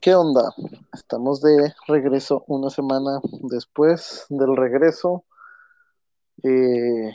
[0.00, 0.54] ¿Qué onda?
[0.94, 5.26] Estamos de regreso una semana después del regreso.
[6.42, 7.14] Eh,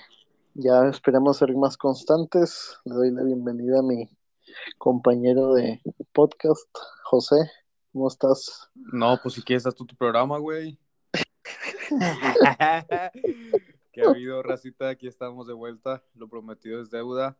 [0.53, 2.77] ya esperamos ser más constantes.
[2.85, 4.07] Le doy la bienvenida a mi
[4.77, 5.81] compañero de
[6.13, 6.69] podcast,
[7.05, 7.49] José.
[7.91, 8.69] ¿Cómo estás?
[8.75, 10.77] No, pues si quieres, haz tú tu programa, güey.
[13.93, 14.89] ¿Qué ha habido, racita?
[14.89, 16.03] Aquí estamos de vuelta.
[16.13, 17.35] Lo prometido es deuda.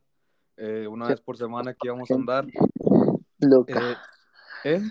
[0.57, 2.47] Eh, una vez por semana aquí vamos a andar.
[3.37, 3.91] Loca.
[4.63, 4.81] Eh, ¿Eh?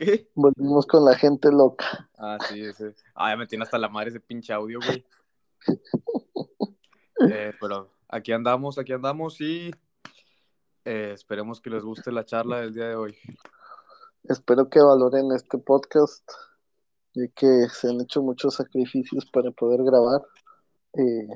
[0.00, 0.30] ¿Qué?
[0.34, 2.08] Volvimos con la gente loca.
[2.16, 2.94] Ah, sí, ese.
[3.14, 5.06] Ah, ya me tiene hasta la madre ese pinche audio, güey.
[7.30, 9.70] Eh, pero aquí andamos, aquí andamos y
[10.86, 13.14] eh, esperemos que les guste la charla del día de hoy.
[14.24, 16.26] Espero que valoren este podcast
[17.12, 20.22] y que se han hecho muchos sacrificios para poder grabar.
[20.94, 21.28] Eh,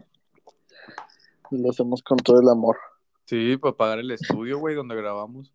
[1.51, 2.79] y lo hacemos con todo el amor.
[3.27, 5.53] Sí, para pagar el estudio, güey, donde grabamos.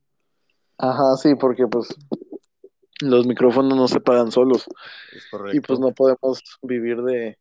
[0.77, 1.87] Ajá, sí, porque pues
[3.01, 4.65] los micrófonos no se pagan solos.
[5.15, 5.57] Es correcto.
[5.57, 7.37] Y pues no podemos vivir de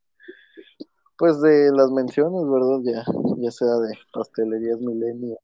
[1.18, 2.78] pues de las menciones, ¿verdad?
[2.84, 3.04] Ya,
[3.38, 5.36] ya sea de pastelerías milenio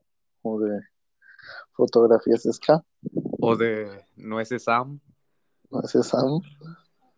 [0.43, 0.81] o de
[1.73, 2.83] fotografías ska.
[3.41, 5.01] O de nueces Sam.
[5.71, 6.41] No ese Sam.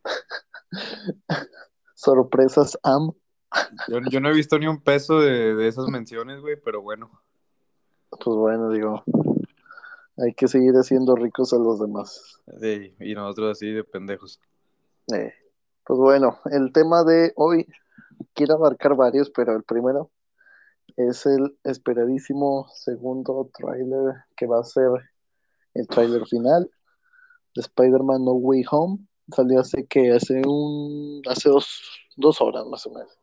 [1.95, 3.13] Sorpresas Am.
[3.89, 7.11] Yo, yo no he visto ni un peso de, de esas menciones, güey, pero bueno.
[8.11, 9.03] Pues bueno, digo,
[10.19, 12.41] hay que seguir haciendo ricos a los demás.
[12.61, 14.41] Sí, y nosotros así de pendejos.
[15.13, 15.33] Eh,
[15.85, 17.67] pues bueno, el tema de hoy
[18.35, 20.11] quiero abarcar varios, pero el primero
[20.97, 24.91] es el esperadísimo segundo tráiler que va a ser
[25.75, 26.71] el tráiler final
[27.55, 28.99] de Spider-Man No Way Home.
[29.35, 31.81] Salió hace que hace un hace dos,
[32.17, 33.19] dos horas más o menos.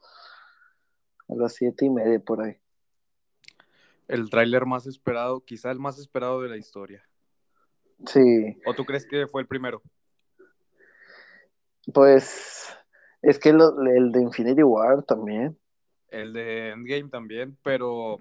[1.30, 2.56] A las siete y media por ahí.
[4.08, 7.04] El tráiler más esperado, quizá el más esperado de la historia.
[8.06, 9.82] Sí, ¿O tú crees que fue el primero?
[11.94, 12.76] pues
[13.22, 15.58] es que lo- el de Infinity War también.
[16.10, 18.18] El de Endgame también, pero,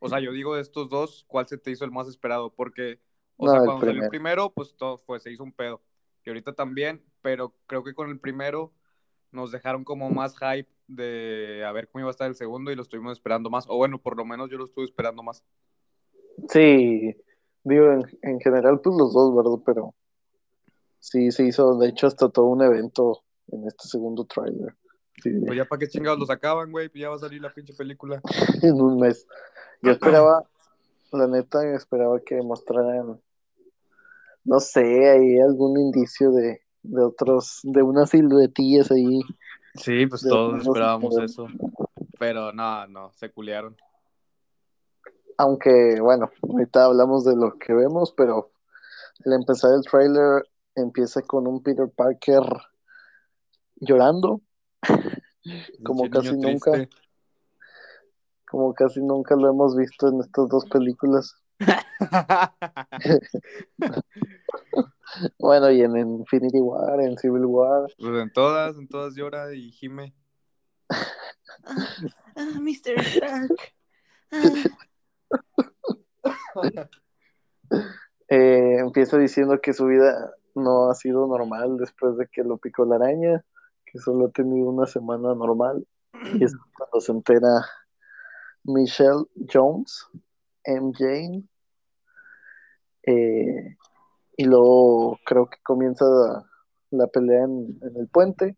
[0.00, 2.52] o sea, yo digo de estos dos, ¿cuál se te hizo el más esperado?
[2.52, 3.00] Porque,
[3.36, 4.04] o No, sea, el cuando salió primero.
[4.06, 5.82] el primero, pues todo fue, se hizo un pedo.
[6.24, 8.72] Y ahorita también, pero creo que con el primero
[9.32, 12.76] nos dejaron como más hype de a ver cómo iba a estar el segundo y
[12.76, 13.64] lo estuvimos esperando más.
[13.68, 15.42] O bueno, por lo menos yo lo estuve esperando más.
[16.48, 17.16] Sí,
[17.64, 19.62] digo, en, en general, pues los dos, ¿verdad?
[19.64, 19.94] Pero
[20.98, 24.74] sí, se hizo, de hecho, hasta todo un evento en este segundo tráiler.
[25.22, 27.52] Sí, Pues ya para qué chingados los sacaban, güey, pues ya va a salir la
[27.52, 28.20] pinche película.
[28.62, 29.26] en un mes.
[29.82, 30.44] Yo esperaba,
[31.12, 33.20] la neta, esperaba que mostraran,
[34.44, 39.20] no sé, ahí algún indicio de, de otros, de unas siluetillas ahí.
[39.74, 41.46] Sí, pues todos esperábamos eso.
[42.18, 43.76] Pero no, no, se culearon.
[45.38, 48.52] Aunque, bueno, ahorita hablamos de lo que vemos, pero
[49.24, 52.42] al empezar el tráiler empieza con un Peter Parker
[53.76, 54.40] llorando,
[55.84, 56.88] Como casi nunca.
[58.48, 61.34] como casi nunca lo hemos visto en estas dos películas.
[65.38, 67.86] Bueno, y en Infinity War, en Civil War.
[67.98, 70.14] Pues en todas, en todas llora y gime.
[72.34, 72.98] Mr.
[73.00, 73.56] Stark.
[78.28, 82.84] eh, empieza diciendo que su vida no ha sido normal después de que lo picó
[82.84, 83.44] la araña,
[83.84, 85.86] que solo ha tenido una semana normal.
[86.34, 87.66] Y es cuando se entera
[88.64, 90.06] Michelle Jones,
[90.64, 91.42] MJ,
[93.04, 93.76] eh,
[94.36, 96.50] y luego creo que comienza la,
[96.90, 98.56] la pelea en, en el puente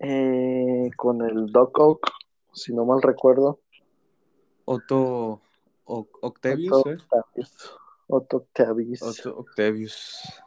[0.00, 2.10] eh, con el Doc Ock,
[2.52, 3.60] si no mal recuerdo.
[4.64, 5.40] Otto
[5.84, 6.96] O- Octavius, Otto ¿eh?
[6.96, 7.72] Octavius.
[8.08, 9.02] Otto Octavius.
[9.02, 10.42] Otto Octavius.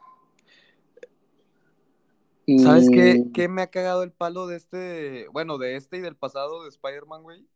[2.46, 6.00] Y- ¿Sabes qué, qué me ha cagado el palo de este, bueno, de este y
[6.00, 7.46] del pasado de Spider-Man, güey?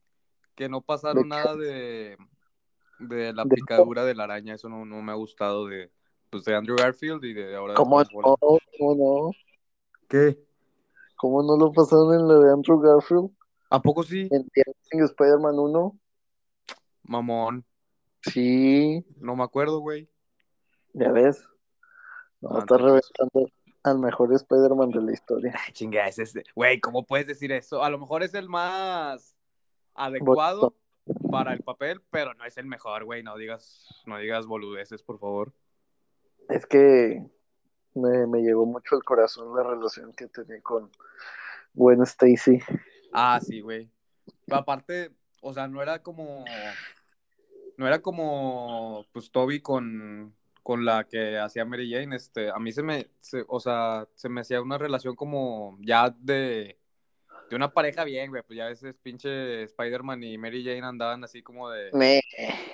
[0.56, 2.16] Que no pasaron nada de,
[3.00, 5.90] de la ¿De picadura de la araña, eso no, no me ha gustado de,
[6.30, 8.36] pues, de Andrew Garfield y de ahora de ¿Cómo Tom no?
[8.78, 8.94] ¿Cómo
[9.28, 9.30] no?
[10.08, 10.38] ¿Qué?
[11.16, 13.30] ¿Cómo no lo pasaron en la de Andrew Garfield?
[13.70, 14.28] ¿A poco sí?
[14.30, 15.98] En Amazing Spider-Man 1.
[17.04, 17.64] Mamón,
[18.22, 20.08] Sí, no me acuerdo, güey.
[20.92, 21.42] ya ves.
[22.40, 23.50] No, Ah, está reventando
[23.82, 25.54] al mejor Spider-Man de la historia.
[25.66, 26.44] Ay, chinga, es este.
[26.54, 27.82] Güey, ¿cómo puedes decir eso?
[27.82, 29.34] A lo mejor es el más
[29.94, 30.74] adecuado
[31.30, 33.22] para el papel, pero no es el mejor, güey.
[33.22, 35.52] No digas, no digas boludeces, por favor.
[36.48, 37.24] Es que
[37.94, 40.90] me, me llegó mucho al corazón la relación que tenía con
[41.74, 42.60] Gwen Stacy.
[43.12, 43.90] Ah, sí, güey.
[44.46, 46.44] Pero aparte, o sea, no era como.
[47.76, 52.72] No era como, pues, Toby con, con la que hacía Mary Jane, este, a mí
[52.72, 56.78] se me, se- o sea, se me hacía una relación como ya de,
[57.50, 61.22] de una pareja bien, güey, pues ya a veces pinche Spider-Man y Mary Jane andaban
[61.24, 62.20] así como de, Me,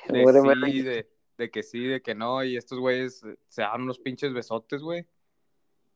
[0.09, 0.83] de muere sí, Mary.
[0.83, 1.09] de,
[1.39, 5.07] de que sí, de que no, y estos güeyes se dan unos pinches besotes, güey.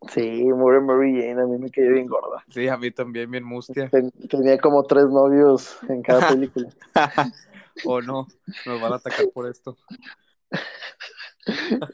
[0.09, 2.43] Sí, muere Mary Jane, a mí me quedé bien gorda.
[2.49, 3.89] Sí, a mí también bien mustia.
[3.91, 6.71] Ten- tenía como tres novios en cada película.
[7.85, 8.27] o no,
[8.65, 9.77] nos van a atacar por esto.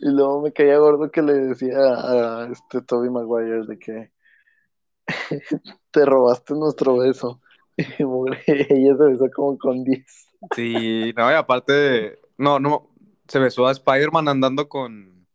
[0.01, 4.11] Y luego me caía gordo que le decía a este Toby Maguire de que
[5.97, 7.41] te robaste nuestro beso.
[7.99, 10.29] Y mugre, ella se besó como con 10.
[10.55, 12.89] Sí, no, y aparte, de- no, no,
[13.29, 15.27] se besó a Spider-Man andando con,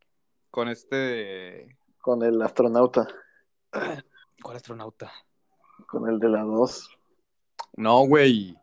[0.52, 3.08] con este, Con el astronauta,
[4.42, 5.12] ¿cuál astronauta?
[5.88, 6.90] con el de la 2.
[7.78, 8.56] No, güey,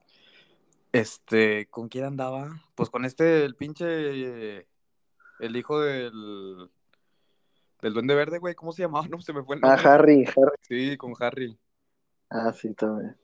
[0.92, 2.60] este, ¿con quién andaba?
[2.74, 4.66] Pues con este, el pinche,
[5.40, 6.68] el hijo del,
[7.80, 9.06] del Duende Verde, güey, ¿cómo se llamaba?
[9.08, 10.26] No, se me fue el Ah, Harry.
[10.62, 11.56] Sí, con Harry.
[12.30, 13.16] Ah, sí, también.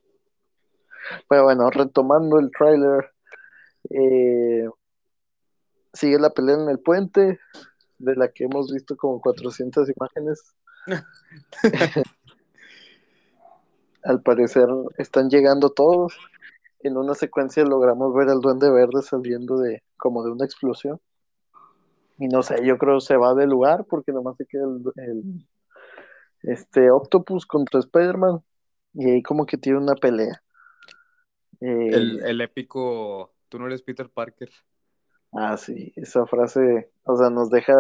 [1.29, 3.11] Pero bueno, retomando el tráiler,
[3.91, 4.67] eh,
[5.93, 7.39] sigue la pelea en el puente,
[7.99, 10.55] de la que hemos visto como 400 imágenes.
[14.05, 14.69] Al parecer
[14.99, 16.15] están llegando todos.
[16.81, 21.01] En una secuencia logramos ver al Duende Verde saliendo de como de una explosión.
[22.19, 25.47] Y no sé, yo creo se va del lugar porque nomás se queda el, el-
[26.43, 28.43] este Octopus contra Spider-Man
[28.95, 30.43] y ahí como que tiene una pelea.
[31.61, 34.51] Eh, El, el épico, tú no eres Peter Parker.
[35.33, 37.75] Ah, sí, esa frase, o sea, nos deja,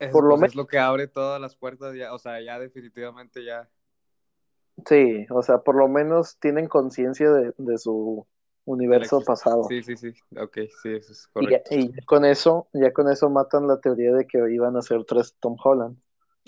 [0.00, 2.40] Es, Por lo pues, menos- es lo que abre todas las puertas, ya, o sea,
[2.40, 3.70] ya definitivamente ya.
[4.86, 8.26] sí, o sea, por lo menos tienen conciencia de, de su
[8.64, 9.68] universo pasado.
[9.68, 11.70] Sí, sí, sí, ok, sí, eso es Y, correcto.
[11.70, 15.04] y ya con eso, ya con eso matan la teoría de que iban a ser
[15.04, 15.96] tres Tom Holland,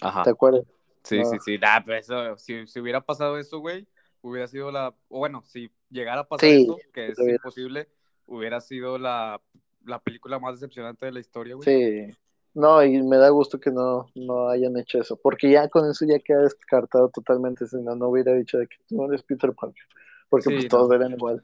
[0.03, 0.23] Ajá.
[0.23, 0.65] ¿te acuerdas?
[1.05, 1.25] Sí, No.
[1.27, 1.59] sí, sí.
[1.59, 3.87] Nah, pero eso, si, si hubiera pasado eso, güey,
[4.21, 4.95] hubiera sido la.
[5.09, 7.89] O bueno, si llegara a pasar Sí, eso, que es hubiera- imposible,
[8.27, 9.41] hubiera sido la,
[9.85, 11.65] la película más decepcionante de la historia, güey.
[12.09, 12.17] Sí.
[12.55, 16.05] No, y me da gusto que no, no hayan hecho eso, porque ya con eso
[16.07, 19.53] ya queda descartado totalmente, si no, no hubiera dicho de que tú no eres Peter
[19.55, 19.83] Parker,
[20.29, 20.69] porque Sí, pues no.
[20.69, 21.43] todos eran igual.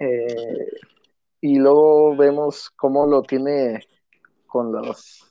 [0.00, 0.70] Eh,
[1.42, 3.86] y luego vemos cómo lo tiene
[4.46, 5.30] con los,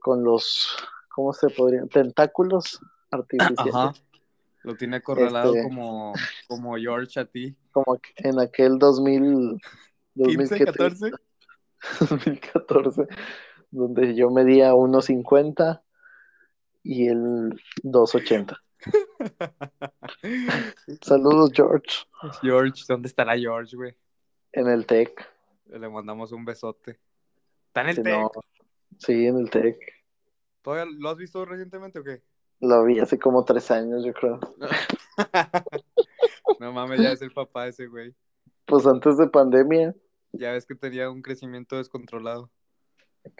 [0.00, 0.74] con los,
[1.16, 1.88] ¿cómo se podrían?
[1.88, 2.78] Tentáculos
[3.10, 3.92] artificiales, Ajá.
[4.62, 6.12] Lo tiene acorralado Este- como,
[6.46, 7.56] como George a ti.
[7.72, 9.58] como en aquel 2000,
[10.14, 11.10] 2000 15, ¿qué te- 14.
[12.10, 13.06] 2014,
[13.70, 15.82] donde yo medía 1.50
[16.82, 18.58] y él 2.80.
[21.02, 22.04] Saludos, George,
[22.42, 23.94] George, ¿dónde estará George, güey?
[24.52, 25.26] en el TEC.
[25.66, 26.98] Le mandamos un besote.
[27.68, 28.12] ¿Está en el Si TEC?
[28.18, 28.30] no-
[28.98, 29.76] sí, en el TEC.
[30.66, 32.24] ¿Todavía lo has visto recientemente o qué?
[32.58, 34.40] Lo vi hace como tres años, yo creo.
[36.58, 38.16] no mames, ya es el papá de ese güey.
[38.64, 39.94] Pues antes de pandemia,
[40.32, 42.50] Ya ves que tenía un crecimiento descontrolado.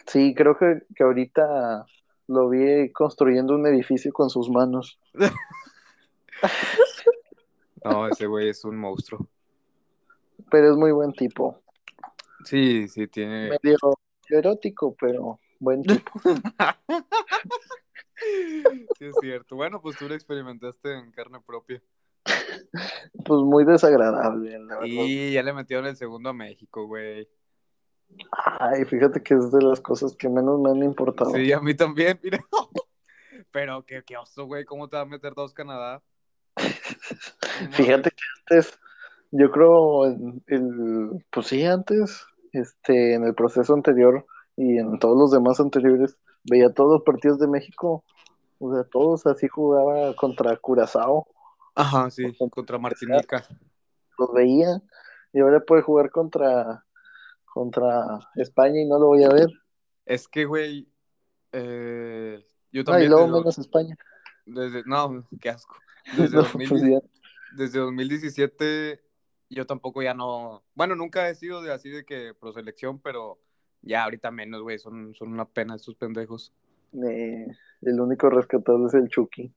[0.05, 1.85] sí, creo que, que ahorita
[2.27, 4.97] lo vi construyendo un edificio con sus manos.
[7.83, 9.27] No, ese güey es un monstruo.
[10.49, 11.61] Pero es muy buen tipo.
[12.43, 13.49] Sí, sí, tiene.
[13.49, 13.77] Medio
[14.29, 16.19] erótico, pero buen tipo.
[18.97, 19.55] Sí, es cierto.
[19.55, 21.81] Bueno, pues tú lo experimentaste en carne propia.
[23.25, 24.85] Pues muy desagradable, la verdad.
[24.85, 27.27] Y ya le metieron el segundo a México, güey.
[28.31, 31.31] Ay, fíjate que es de las cosas que menos me han importado.
[31.31, 32.39] Sí, a mí también, mira.
[33.51, 34.65] Pero qué, qué oso, güey.
[34.65, 36.01] ¿Cómo te va a meter dos Canadá?
[37.71, 38.79] Fíjate que antes,
[39.31, 44.25] yo creo, en el, pues sí, antes, este, en el proceso anterior
[44.57, 48.03] y en todos los demás anteriores, veía todos los partidos de México,
[48.59, 51.27] o sea, todos así jugaba contra Curazao,
[51.75, 53.45] Ajá, sí, contra Martinica.
[54.17, 54.81] los veía,
[55.31, 56.83] y ahora puede jugar contra,
[57.53, 59.47] contra España y no lo voy a ver.
[60.05, 60.91] Es que, güey,
[61.51, 63.95] eh, yo No, y también luego desde, menos España.
[64.45, 65.75] desde- no, qué asco.
[66.31, 66.99] Desde, No, 2000 pues ya.
[67.57, 69.01] desde 2017
[69.49, 73.39] yo tampoco ya no, bueno, nunca he sido de así de que pro selección, pero
[73.81, 76.53] ya ahorita menos, güey, son, son una pena estos pendejos.
[76.93, 77.47] Eh,
[77.81, 79.51] el único rescatable es el Chucky.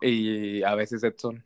[0.00, 1.42] Y a veces Edson.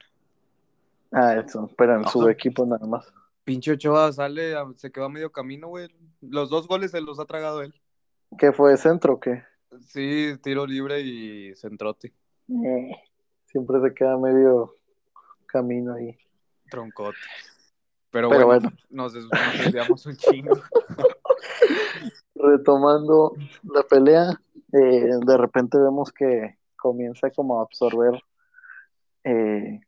[1.13, 2.31] Ah, eso, pero en su Ajá.
[2.31, 3.13] equipo nada más.
[3.45, 5.89] Pinche Ochoa sale, se quedó a medio camino, güey.
[6.21, 7.75] Los dos goles se los ha tragado él.
[8.37, 9.43] ¿Qué fue centro o qué?
[9.87, 12.13] Sí, tiro libre y centrote.
[12.49, 12.91] Eh,
[13.47, 14.75] siempre se queda medio
[15.47, 16.19] camino ahí.
[16.71, 17.17] Troncote.
[18.11, 20.57] Pero, Pero bueno, nos desviamos un chingo.
[22.35, 24.41] retomando la pelea,
[24.73, 28.21] eh, de repente vemos que comienza como a absorber
[29.25, 29.81] eh,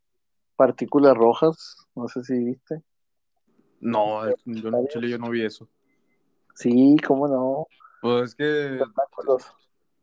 [0.56, 2.82] partículas rojas, no sé si viste.
[3.80, 5.68] No, yo, no- chile, yo no vi eso.
[6.54, 7.66] Sí, cómo no.
[8.02, 8.80] Pues es que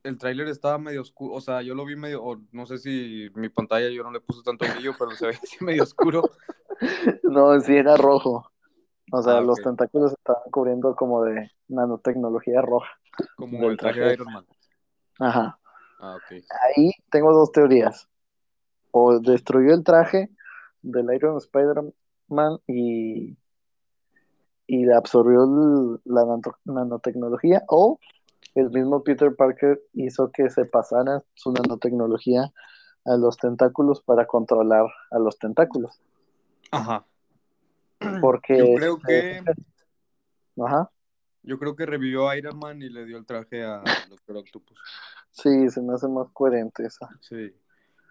[0.04, 3.30] el tráiler estaba medio oscuro, o sea, yo lo vi medio, o no sé si
[3.36, 6.30] mi pantalla yo no le puse tanto brillo, pero se ve así medio oscuro.
[7.24, 8.52] No, sí era rojo.
[9.12, 9.64] O sea, Ah, los ok.
[9.64, 12.90] tentáculos estaban cubriendo como de nanotecnología roja.
[13.36, 14.46] Como el traje de Iron Man.
[15.20, 15.60] Ajá.
[16.00, 16.32] Ah, ok.
[16.76, 18.08] Ahí tengo dos teorías.
[18.92, 20.30] O destruyó el traje
[20.82, 23.38] del Iron Spider-Man y,
[24.68, 28.00] y le absorbió el- la nano- nanotecnología, o
[28.56, 32.52] el mismo Peter Parker hizo que se pasara su nanotecnología
[33.06, 36.02] a los tentáculos para controlar a los tentáculos.
[36.72, 37.06] Ajá.
[38.22, 39.42] Porque Yo creo que
[40.64, 40.90] Ajá.
[41.44, 44.80] yo creo que revivió a Iron Man y le dio el traje a Doctor Octopus.
[45.32, 47.10] Sí, se me hace más coherente esa.
[47.22, 47.54] Sí.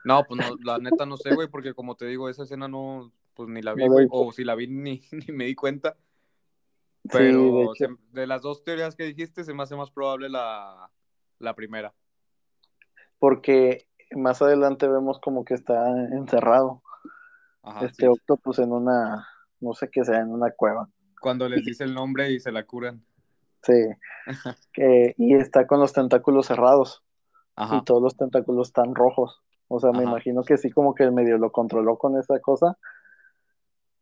[0.05, 3.13] No, pues no, la neta no sé, güey, porque como te digo, esa escena no,
[3.35, 5.97] pues ni la vi, güey, o si la vi ni, ni me di cuenta.
[7.03, 7.75] Sí, Pero de hecho.
[7.75, 10.91] se- de las dos teorías que dijiste, se me hace más probable la,
[11.39, 11.93] la primera.
[13.19, 16.83] Porque más adelante vemos como que está encerrado
[17.63, 18.07] Ajá, este sí.
[18.07, 19.27] octopus en una,
[19.61, 20.89] no sé qué sea, en una cueva.
[21.21, 23.03] Cuando les dice el nombre y se la curan.
[23.63, 23.73] Sí.
[24.73, 27.03] Que- y está con los tentáculos cerrados.
[27.57, 27.77] Ajá.
[27.77, 29.43] Y todos los tentáculos están rojos.
[29.69, 30.11] O sea, me Ajá.
[30.11, 32.77] imagino que sí, como que el medio lo controló con esa cosa.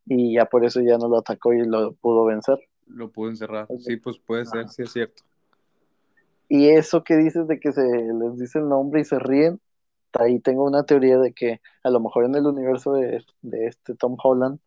[0.07, 2.59] Y ya por eso ya no lo atacó y lo pudo vencer.
[2.87, 3.67] Lo pudo encerrar.
[3.79, 4.69] Sí, pues puede ser, Ajá.
[4.69, 5.23] sí es cierto.
[6.49, 9.61] Y eso que dices de que se les dice el nombre y se ríen,
[10.13, 13.95] ahí tengo una teoría de que a lo mejor en el universo de, de este
[13.95, 14.61] Tom Holland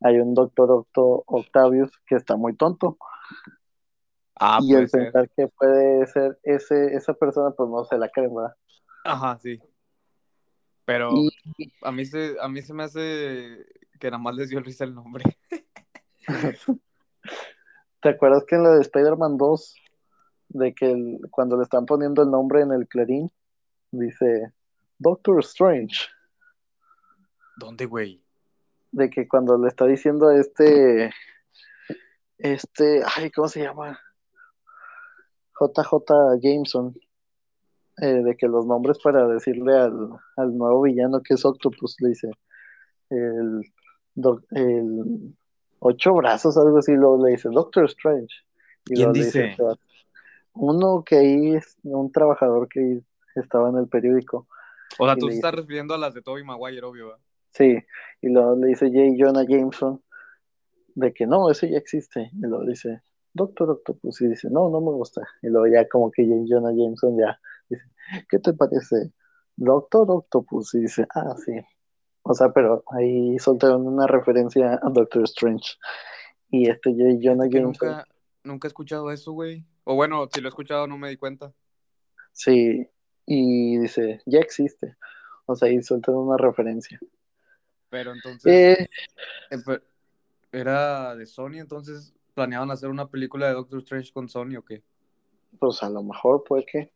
[0.00, 2.98] hay un Doctor Octo Octavius que está muy tonto.
[4.38, 5.04] Ah, y el ser.
[5.04, 8.54] pensar que puede ser ese, esa persona, pues no se la creen, ¿verdad?
[9.04, 9.60] Ajá, sí.
[10.84, 11.30] Pero Y
[11.82, 13.66] a mí se, a mí se me hace
[13.98, 15.24] que nada más les dio risa el nombre.
[18.02, 19.74] ¿te acuerdas que en la de Spider-Man 2,
[20.48, 23.32] de que el- cuando le están poniendo el nombre en el clarín,
[23.90, 24.52] dice
[24.98, 26.08] Doctor Strange?
[27.56, 28.22] ¿Dónde, güey?
[28.96, 31.10] De que cuando le está diciendo a este,
[32.38, 34.00] este, ay, ¿cómo se llama?
[35.60, 36.94] JJ Jameson,
[38.00, 42.08] eh, de que los nombres para decirle al, al nuevo villano que es Octopus, le
[42.10, 42.30] dice,
[43.10, 43.60] el,
[44.14, 45.34] doc- el
[45.80, 48.34] ocho brazos, algo así, luego le dice Doctor Strange.
[48.86, 49.56] Y ¿Quién dice?
[50.54, 54.46] uno que ahí es un trabajador que ahí estaba en el periódico.
[54.98, 57.22] O sea, tú estás refiriendo a las de Tobey Maguire, obvio, ¿verdad?
[57.56, 57.78] Sí,
[58.20, 59.16] y luego le dice J.
[59.18, 60.02] Jonah Jameson
[60.94, 62.30] de que no, ese ya existe.
[62.34, 65.22] Y luego dice, Doctor Octopus, y dice, no, no me gusta.
[65.42, 66.44] Y luego ya como que J.
[66.46, 67.84] Jonah Jameson ya dice,
[68.28, 69.12] ¿qué te parece?
[69.56, 71.52] Doctor Octopus, y dice, ah, sí.
[72.22, 75.76] O sea, pero ahí soltaron una referencia a Doctor Strange.
[76.50, 77.18] Y este J.
[77.22, 78.06] Jonah Jameson, nunca,
[78.44, 79.64] nunca he escuchado eso, güey.
[79.84, 81.54] O bueno, si lo he escuchado no me di cuenta.
[82.32, 82.86] sí,
[83.24, 84.96] y dice, ya existe.
[85.46, 87.00] O sea, ahí soltaron una referencia.
[87.88, 88.88] Pero entonces, Eh,
[89.50, 89.80] eh,
[90.52, 94.82] era de Sony, entonces planeaban hacer una película de Doctor Strange con Sony o qué?
[95.58, 96.92] pues a lo mejor puede que.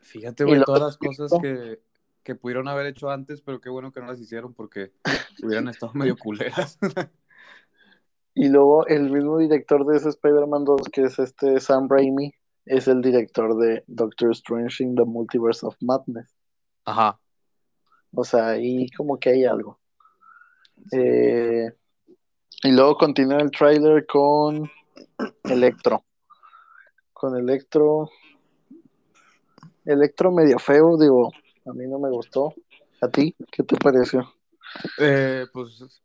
[0.00, 1.80] Fíjate, güey, todas las cosas que,
[2.22, 4.92] que pudieron haber hecho antes, pero qué bueno que no las hicieron porque
[5.42, 6.78] hubieran estado medio culeras.
[8.34, 12.32] Y luego el mismo director de ese Spider-Man 2, que es este Sam Raimi,
[12.66, 16.36] es el director de Doctor Strange in the Multiverse of Madness.
[16.84, 17.18] Ajá.
[18.14, 19.80] O sea, ahí como que hay algo.
[20.92, 21.72] Eh,
[22.62, 24.70] y luego continúa el tráiler con
[25.44, 26.04] Electro.
[27.12, 28.10] Con Electro.
[29.84, 31.30] Electro medio feo, digo,
[31.66, 32.54] a mí no me gustó.
[33.00, 33.34] ¿A ti?
[33.50, 34.34] ¿Qué te pareció?
[34.98, 36.02] Eh, pues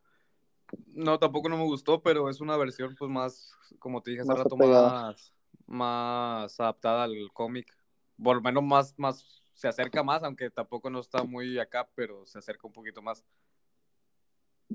[0.94, 4.30] no, tampoco no me gustó, pero es una versión pues más, como te dije hace
[4.30, 5.34] Más rato, más,
[5.66, 7.76] más adaptada al cómic.
[8.22, 12.26] Por lo menos más, más, se acerca más, aunque tampoco no está muy acá, pero
[12.26, 13.24] se acerca un poquito más.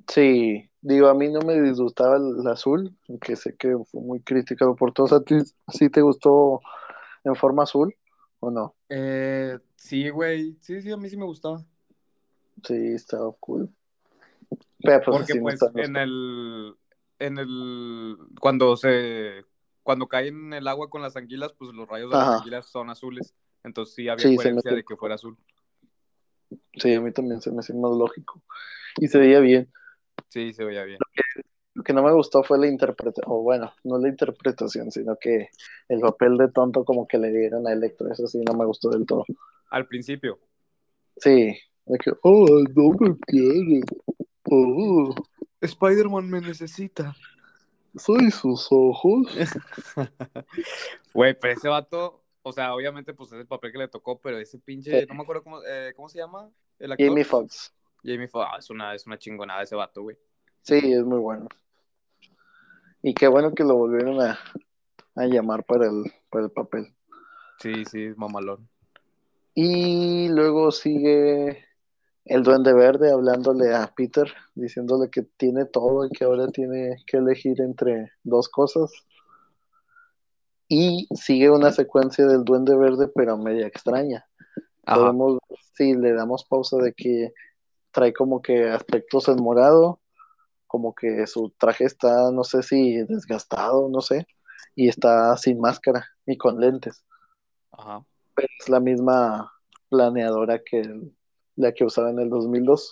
[0.07, 4.21] Sí, digo, a mí no me disgustaba el, el azul, aunque sé que fue muy
[4.23, 5.13] criticado por todos.
[5.13, 5.37] ¿A ti
[5.69, 6.61] sí te gustó
[7.25, 7.95] en forma azul
[8.41, 8.75] o no?
[8.89, 11.65] Eh, sí, güey, sí, sí, a mí sí me gustaba.
[12.65, 13.73] Sí, estaba cool.
[14.81, 16.75] Pero pues Porque no pues en el,
[17.19, 19.45] en el, cuando se,
[19.83, 22.91] cuando cae en el agua con las anguilas, pues los rayos de las anguilas son
[22.91, 23.35] azules.
[23.65, 25.37] Entonces sí había Sí, coherencia de que fuera azul.
[26.75, 28.43] Sí, a mí también se me hace más lógico.
[28.97, 29.71] Y se veía bien.
[30.29, 30.99] Sí, se veía bien.
[31.75, 35.49] Lo que no me gustó fue la interpretación, o bueno, no la interpretación, sino que
[35.89, 38.91] el papel de tonto como que le dieron a Electro, eso sí no me gustó
[38.91, 39.25] del todo.
[39.71, 40.41] Al principio.
[41.19, 43.81] Sí, de que, oh, no me quiere,
[44.51, 45.15] oh,
[45.61, 47.15] Spider-Man me necesita.
[47.97, 49.27] soy sus ojos.
[51.15, 54.39] Güey, pero ese vato, o sea, obviamente, pues es el papel que le tocó, pero
[54.39, 57.07] ese pinche, no me acuerdo cómo, eh, ¿cómo se llama el actor.
[57.09, 60.17] Jamie Foxx, Jamie Foxx, ah, es una, es una chingonada ese vato, güey.
[60.63, 61.49] sí, es muy bueno.
[63.03, 64.39] Y qué bueno que lo volvieron a,
[65.15, 66.95] a llamar para el, para el papel.
[67.61, 68.69] Sí, sí, mamalón.
[69.55, 71.65] Y luego sigue
[72.25, 77.17] el Duende Verde hablándole a Peter, diciéndole que tiene todo y que ahora tiene que
[77.17, 78.93] elegir entre dos cosas.
[80.69, 84.27] Y sigue una secuencia del Duende Verde, pero media extraña.
[84.85, 85.01] Ajá.
[85.01, 85.39] Podemos,
[85.75, 87.33] si le damos pausa de que
[87.91, 90.01] trae como que aspectos en morado,
[90.67, 94.27] como que su traje está, no sé si desgastado, no sé,
[94.75, 97.05] y está sin máscara y con lentes
[97.73, 98.05] Ajá.
[98.35, 99.51] pero es la misma
[99.89, 101.17] planeadora que el-
[101.57, 102.91] la que usaba en el 2002,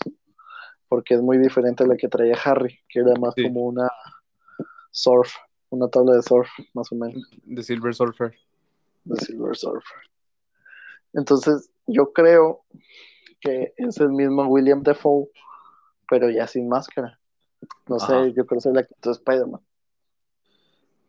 [0.88, 3.44] porque es muy diferente a la que traía Harry, que era más Sí.
[3.44, 3.88] como una
[4.90, 5.32] surf,
[5.70, 8.34] una tabla de surf, más o menos, The Silver Surfer.
[9.04, 9.98] de Silver Surfer.
[11.12, 12.64] Entonces, yo creo
[13.40, 15.28] que es el mismo William Defoe,
[16.08, 17.18] pero ya sin máscara.
[17.88, 18.06] No Ajá.
[18.24, 19.60] sé, yo creo que es la quitó Spider-Man.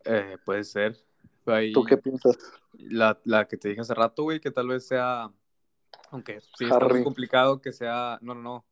[0.05, 0.97] Eh, puede ser.
[1.45, 2.37] Ahí, ¿Tú qué piensas?
[2.73, 5.31] la, la que te dije hace rato, güey, que tal vez sea,
[6.11, 7.03] aunque sí está muy Harry.
[7.03, 8.65] complicado que sea, no, no, no,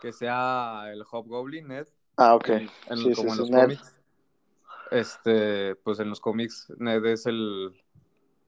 [0.00, 2.48] que sea el Hobgoblin, Ned, Ah, ok.
[2.50, 3.60] en- en- Sí, como sí, en sí, los Ned.
[3.62, 3.95] cómics.
[4.90, 7.72] Este, pues en los cómics Ned es el,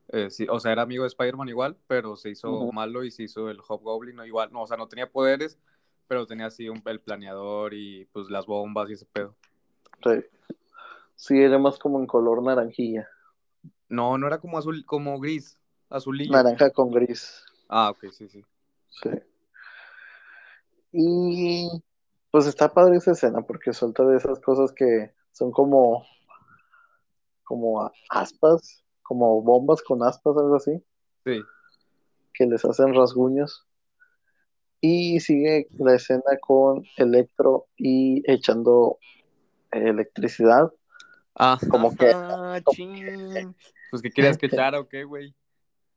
[0.09, 3.23] eh, sí, o sea, era amigo de Spider-Man igual, pero se hizo malo y se
[3.23, 5.59] hizo el Hobgoblin, no igual, no, o sea, no tenía poderes,
[6.07, 9.35] pero tenía así un, el planeador y pues las bombas y ese pedo.
[10.03, 10.23] Sí.
[11.15, 13.09] Sí, era más como en color naranjilla,
[13.89, 15.59] No, no era como azul, como gris,
[15.89, 16.31] azulillo.
[16.31, 17.43] naranja con gris.
[17.67, 18.43] Ah, ok, sí, sí.
[18.89, 19.09] Sí.
[20.91, 21.83] Y
[22.31, 26.05] pues está padre esa escena porque suelta de esas cosas que son como,
[27.49, 30.71] como aspas, como bombas con aspas, algo así,
[31.25, 31.41] Sí.
[32.31, 33.65] que les hacen rasguños.
[34.81, 38.99] Y sigue la escena con Electro y echando
[39.71, 40.71] electricidad.
[41.35, 43.55] Ah, Como que- ah, chin.
[43.89, 45.33] Pues que querías que echara o qué, güey.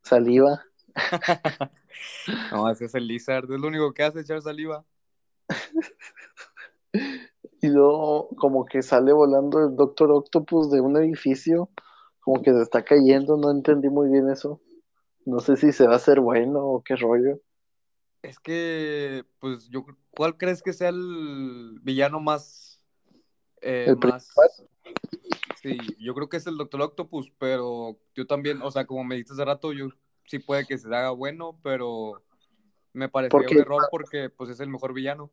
[0.02, 0.64] Saliva.
[2.50, 4.84] No, ese es el Lizard, es lo único que hace echar saliva.
[7.62, 11.70] Y luego como que sale volando el Doctor Octopus de un edificio,
[12.20, 14.60] como que se está cayendo, no entendí muy bien eso.
[15.24, 17.40] No sé si se va a hacer bueno o qué rollo.
[18.20, 22.82] Es que, pues, yo, ¿cuál crees que sea el villano más,
[23.60, 24.28] eh, ¿El más,
[25.62, 29.14] sí, yo creo que es el Doctor Octopus, pero yo también, o sea, como me
[29.14, 29.88] dijiste hace rato, yo
[30.26, 32.22] sí puede que se haga bueno, pero
[32.92, 35.30] me Porque- un error porque, pues, es el mejor villano.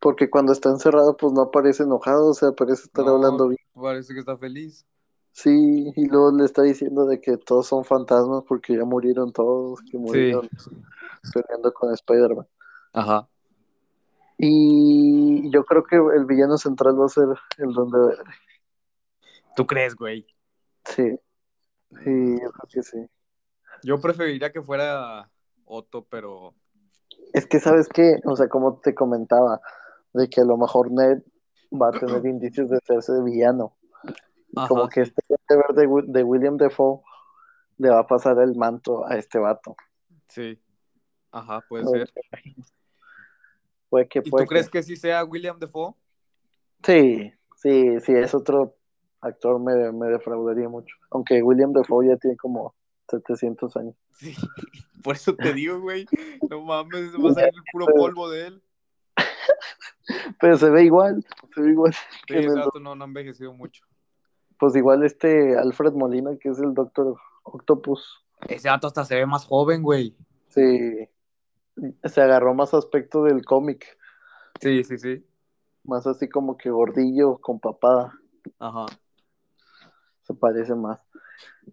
[0.00, 3.60] Porque cuando está encerrado pues no aparece enojado, o sea, parece estar No, hablando bien.
[3.74, 4.86] Parece que está feliz.
[5.32, 9.80] Sí, y luego le está diciendo de que todos son fantasmas porque ya murieron todos,
[9.82, 10.48] que murieron
[11.32, 12.46] peleando con Spider-Man.
[12.92, 13.28] Ajá.
[14.36, 18.24] Y yo creo que el villano central va a ser el Duende Verde.
[19.56, 20.26] ¿Tú crees, güey?
[20.84, 21.18] Sí,
[22.04, 22.98] sí, yo creo que sí.
[23.82, 25.30] Yo preferiría que fuera
[25.64, 26.54] Otto, pero
[27.32, 28.20] Es que, ¿sabes qué?
[28.24, 29.60] O sea, como te comentaba,
[30.12, 31.22] de que a lo mejor Ned
[31.72, 33.76] va a tener indicios de serse villano.
[34.56, 37.00] Ajá, como que este Verde de Wi- de William Defoe
[37.76, 39.76] le va a pasar el manto a este vato.
[40.28, 40.58] Sí.
[41.30, 42.10] Ajá, puede ser.
[43.90, 44.78] Puede que, ¿Y tú crees que.
[44.78, 45.94] que sí sea William Defoe?
[46.84, 48.76] Sí, sí, sí, es otro
[49.20, 50.94] actor, me, me defraudaría mucho.
[51.10, 52.74] Aunque William Defoe ya tiene como
[53.10, 53.94] 700 años.
[54.18, 54.34] Sí.
[55.02, 56.04] Por eso te digo, güey.
[56.50, 58.62] No mames, va a salir el puro polvo de él.
[60.40, 61.24] Pero se ve igual,
[61.54, 61.92] se ve igual.
[62.28, 63.84] Sí, ese el vato no, no ha envejecido mucho.
[64.58, 69.24] Pues igual este Alfred Molina, que es el Doctor Octopus, Ese vato hasta se ve
[69.26, 70.16] más joven, güey.
[70.48, 71.08] sí,
[72.04, 73.96] se agarró más aspecto del cómic,
[74.60, 75.24] Sí, sí, sí.
[75.84, 78.12] más así como que gordillo con papada,
[78.58, 78.86] Ajá.
[80.24, 81.00] se parece más.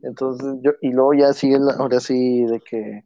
[0.03, 3.03] Entonces yo, y luego ya sigue, la- ahora sí, de que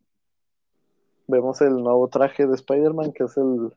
[1.27, 3.73] vemos el nuevo traje de Spider-Man, que es el,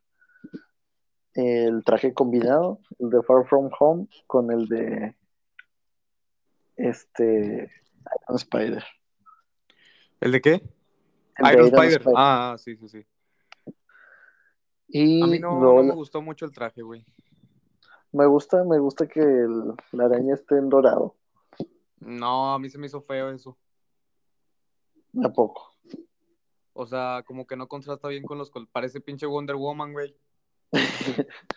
[1.35, 5.15] el traje combinado, el de Far From Home, con el de
[6.77, 7.71] este
[8.27, 8.85] Iron Spider.
[10.21, 10.63] ¿El de qué?
[11.39, 12.03] El de Iron Spider.
[12.17, 13.07] Ah, sí, sí, sí.
[14.89, 17.05] Y A mí no, me gustó mucho el traje, güey.
[18.13, 21.17] Me gusta, me gusta que el- la araña esté en dorado.
[21.99, 23.57] No, a mí se me hizo feo eso.
[25.25, 25.73] ¿A poco?
[26.75, 28.51] O sea, como que no contrasta bien con los...
[28.51, 30.15] col- Parece pinche Wonder Woman, güey.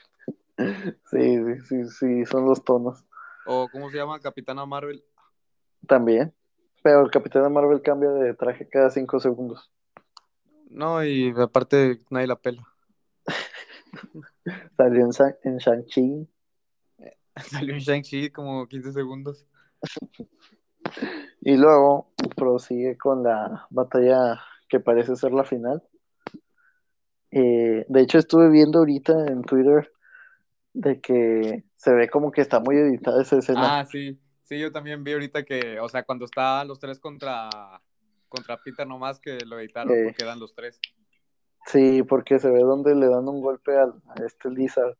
[1.11, 3.03] Sí, sí, sí, sí, son los tonos.
[3.45, 4.19] O, ¿cómo se llama?
[4.19, 5.03] Capitana Marvel.
[5.87, 6.33] También.
[6.81, 9.71] Pero el Capitán Marvel cambia de traje cada cinco segundos.
[10.69, 12.63] No, y aparte nadie la pela.
[14.77, 16.27] Salió en, Sa- en Shang-Chi.
[17.35, 19.45] Salió en Shang-Chi como 15 segundos.
[21.41, 25.83] Y luego prosigue con la batalla que parece ser la final.
[27.37, 29.91] Eh, de hecho, estuve viendo ahorita en Twitter
[30.73, 33.79] de que se ve como que está muy editada esa escena.
[33.79, 34.17] Ah, sí.
[34.43, 37.49] Sí, yo también vi ahorita que, o sea, cuando estaban los tres contra,
[38.29, 40.01] contra Peter nomás que lo editaron Sí.
[40.05, 40.79] porque eran los tres.
[41.65, 44.95] Sí, porque se ve donde le dan un golpe al, a este Lizard.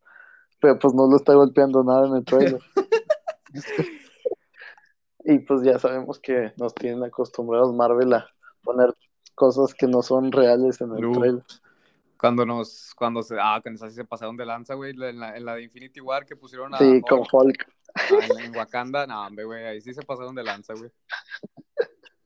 [0.59, 2.59] Pero pues no lo está golpeando nada en el trailer.
[5.25, 8.27] y pues ya sabemos que nos tienen acostumbrados Marvel a
[8.63, 8.93] poner
[9.35, 11.11] cosas que no son reales en el Uh.
[11.13, 11.43] trailer.
[12.17, 15.45] Cuando nos, cuando se, ah, cuando así se pasaron de lanza, güey, en la, en
[15.45, 17.67] la de Infinity War que pusieron a Sí, con Hulk, Hulk.
[17.95, 20.91] ah, en, Wakanda, no, hombre, güey, ahí sí se pasaron de lanza, güey.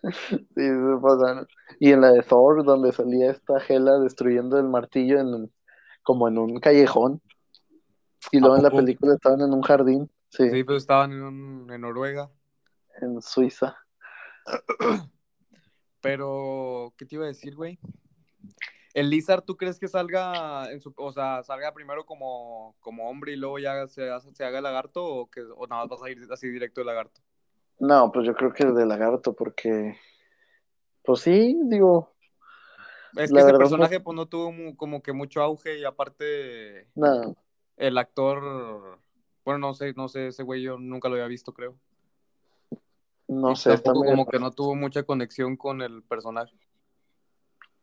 [0.02, 1.48] Sí, se pasaron.
[1.80, 5.52] Y en la de Thor, donde salía esta Hela destruyendo el martillo en
[6.04, 7.22] como en un callejón.
[8.32, 11.72] Y luego en la película estaban en un jardín, sí, Sí, pues estaban en, un-
[11.72, 12.30] en Noruega.
[13.02, 13.76] en Suiza.
[16.02, 17.78] Pero, ¿qué te iba a decir, güey?
[18.94, 23.34] El Lizard, ¿tú crees que salga, en su, o sea, salga primero como, como hombre
[23.34, 26.10] y luego ya se, haga- se haga lagarto o, que, o nada más vas a
[26.12, 27.22] ir así directo de lagarto?
[27.80, 29.96] No, pues yo creo que el de Lagarto, porque,
[31.04, 32.14] pues sí, digo,
[33.16, 37.36] Es que ese personaje pues no tuvo mu- como que mucho auge y aparte no,
[37.78, 39.00] el actor,
[39.46, 41.76] bueno, no sé, no sé, ese güey yo nunca lo había visto, creo.
[43.28, 46.56] no Y sé, tampoco como que no tuvo mucha conexión con el personaje.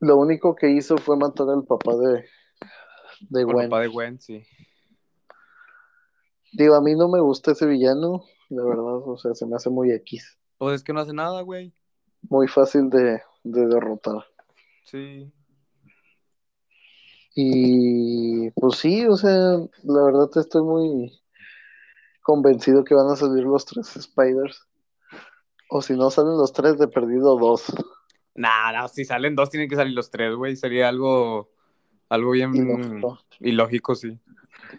[0.01, 2.25] Lo único que hizo fue matar al papá de,
[3.31, 3.71] de Con el Gwen.
[3.71, 4.45] papá de Gwen, sí.
[6.53, 9.69] Digo, a mí no me gusta ese villano, la verdad, o sea, se me hace
[9.69, 11.73] muy X, Pues es que no hace nada, güey.
[12.23, 14.25] muy fácil de, de derrotar.
[14.85, 15.31] Sí.
[17.35, 21.21] Y pues sí, o sea, la verdad estoy muy
[22.23, 24.67] convencido que van a salir los tres Spiders.
[25.69, 27.65] O si no salen los tres, de perdido dos.
[28.37, 30.57] Nah, no, si salen dos tienen que salir los tres, güey.
[30.57, 31.51] Sería algo,
[32.09, 33.19] algo bien Ilógico.
[33.41, 34.21] ilógico, sí.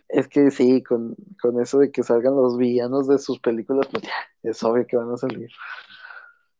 [0.09, 4.03] Es que sí, con, con eso de que salgan los villanos de sus películas, pues
[4.03, 5.49] ya, es obvio que van a salir.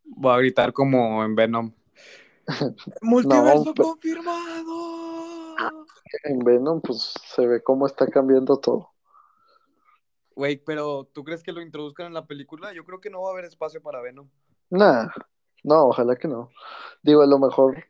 [0.06, 1.74] Voy a gritar como en Venom.
[3.02, 5.16] ¡Multiverso pero- confirmado!
[6.24, 8.92] En Venom, pues se ve cómo está cambiando todo.
[10.36, 12.72] Güey, pero ¿tú crees que lo introduzcan en la película?
[12.74, 14.30] Yo creo que no va a haber espacio para Venom.
[14.70, 15.08] Nah,
[15.68, 16.50] no, ojalá que no.
[17.04, 17.86] Digo, a lo mejor,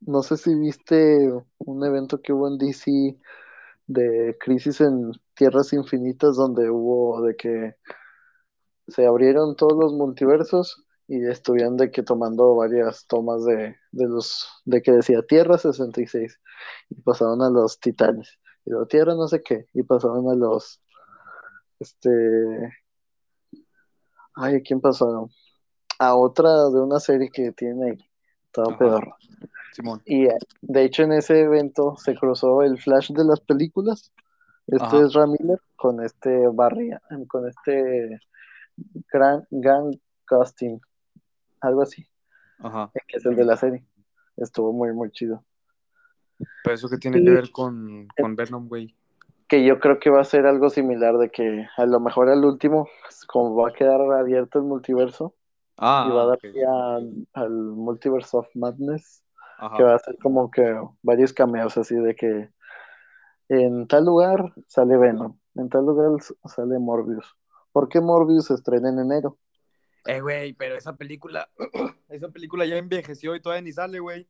[0.00, 3.18] no sé si viste un evento que hubo en DC
[3.86, 7.76] de Crisis en Tierras Infinitas, donde hubo de que
[8.88, 14.46] se abrieron todos los multiversos y estuvieron de que tomando varias tomas de, de los,
[14.64, 16.40] de que decía Tierra 66
[16.90, 20.80] y pasaron a los Titanes y luego Tierra no sé qué y pasaron a los,
[21.80, 22.10] este,
[24.34, 25.30] ay, ¿a quién pasaron?
[25.98, 28.10] A otra de una serie que tiene ahí,
[28.56, 28.78] Ajá.
[28.78, 29.16] pedorro.
[29.72, 30.02] Simón.
[30.06, 34.12] Y eh, de hecho en ese evento se cruzó el Flash de las películas.
[34.66, 36.90] Este es Ramiller con este Barry,
[37.28, 38.20] con este
[39.12, 40.78] Gran Gang Casting,
[41.60, 42.06] algo así,
[42.58, 42.90] Ajá.
[43.06, 43.84] que es el de la serie.
[44.36, 45.44] Estuvo muy, muy chido.
[46.64, 48.94] Pero eso que tiene que ver con, con Venom, güey.
[49.48, 52.44] Que yo creo que va a ser algo similar de que a lo mejor al
[52.44, 52.88] último,
[53.28, 55.34] como va a quedar abierto el multiverso,
[55.78, 56.42] Ah, y va a dar ok.
[56.52, 59.22] pie al, al Multiverse of Madness,
[59.58, 59.76] Ajá.
[59.76, 62.50] que va a ser como que varios cameos así de que
[63.48, 67.36] en tal lugar sale Venom, en tal lugar sale Morbius.
[67.72, 69.38] ¿Por qué Morbius se estrena en enero?
[70.06, 71.48] Eh, güey, pero esa película,
[72.08, 74.28] esa película ya envejeció y todavía ni sale, güey.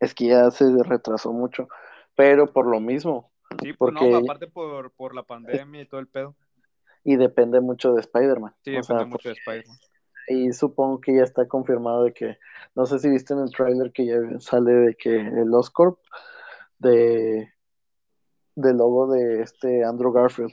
[0.00, 1.68] Es que ya se retrasó mucho,
[2.16, 3.30] pero por lo mismo,
[3.62, 6.34] Sí, pues Porque- no, aparte por, por la pandemia y todo el pedo.
[7.04, 8.52] y depende mucho de Spider-Man.
[8.64, 9.76] Sí, O depende sea, mucho de Spider-Man.
[10.28, 12.38] Y supongo que ya está confirmado de que,
[12.74, 15.98] no sé si viste en el tráiler que ya sale de que el Oscorp
[16.78, 17.48] de
[18.56, 20.52] del logo de este Andrew Garfield.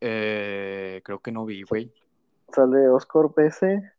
[0.00, 1.92] Eh, creo que no vi, güey.
[2.52, 3.92] Sale Oscorp ese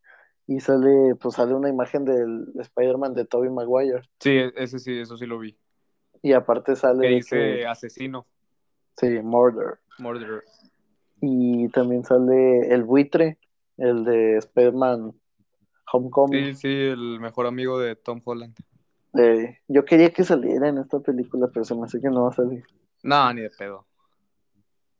[0.47, 4.01] y sale, pues sale una imagen del Spider-Man de Tobey Maguire.
[4.19, 5.57] Sí, ese sí, eso sí lo vi.
[6.21, 8.25] Y aparte sale Que de dice que asesino.
[8.97, 9.79] Sí, Murder.
[9.99, 10.43] Murderer.
[11.21, 13.37] Y también sale el buitre,
[13.77, 15.13] el de Spider-Man
[15.91, 16.55] Homecoming.
[16.55, 18.55] Sí, sí, el mejor amigo de Tom Holland.
[19.17, 22.29] Eh, yo quería que saliera en esta película, pero se me hace que no va
[22.29, 22.63] a salir.
[23.03, 23.85] No, ni de pedo.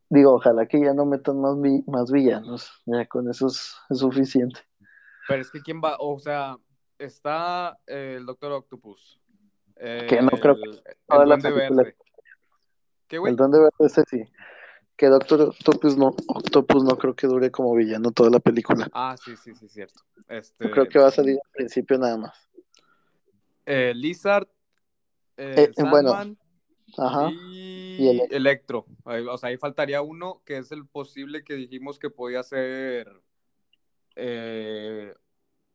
[0.09, 2.71] Digo, ojalá que ya no metan más, vi- más villanos.
[2.86, 4.59] Ya con eso es, es suficiente.
[5.27, 6.57] Pero es que quién va, o sea,
[6.99, 9.19] está eh, el Doctor Octopus.
[9.75, 11.97] Que no creo que el, el Duende película- Verde.
[13.07, 13.31] ¿Qué, güey?
[13.31, 14.23] El Duende Verde ese sí.
[14.95, 18.88] Que Doctor Octopus no, Octopus no creo que dure como villano toda la película.
[18.93, 20.01] Ah, sí, sí, sí, cierto.
[20.27, 22.49] Este, creo que va a salir al principio nada más.
[23.65, 24.47] eh, Lizard,
[25.38, 26.13] eh, Eh, eh, bueno,
[26.97, 27.32] Ajá.
[27.32, 28.86] y, y Electro.
[29.03, 33.08] O sea, ahí faltaría uno que es el posible que dijimos que podía ser.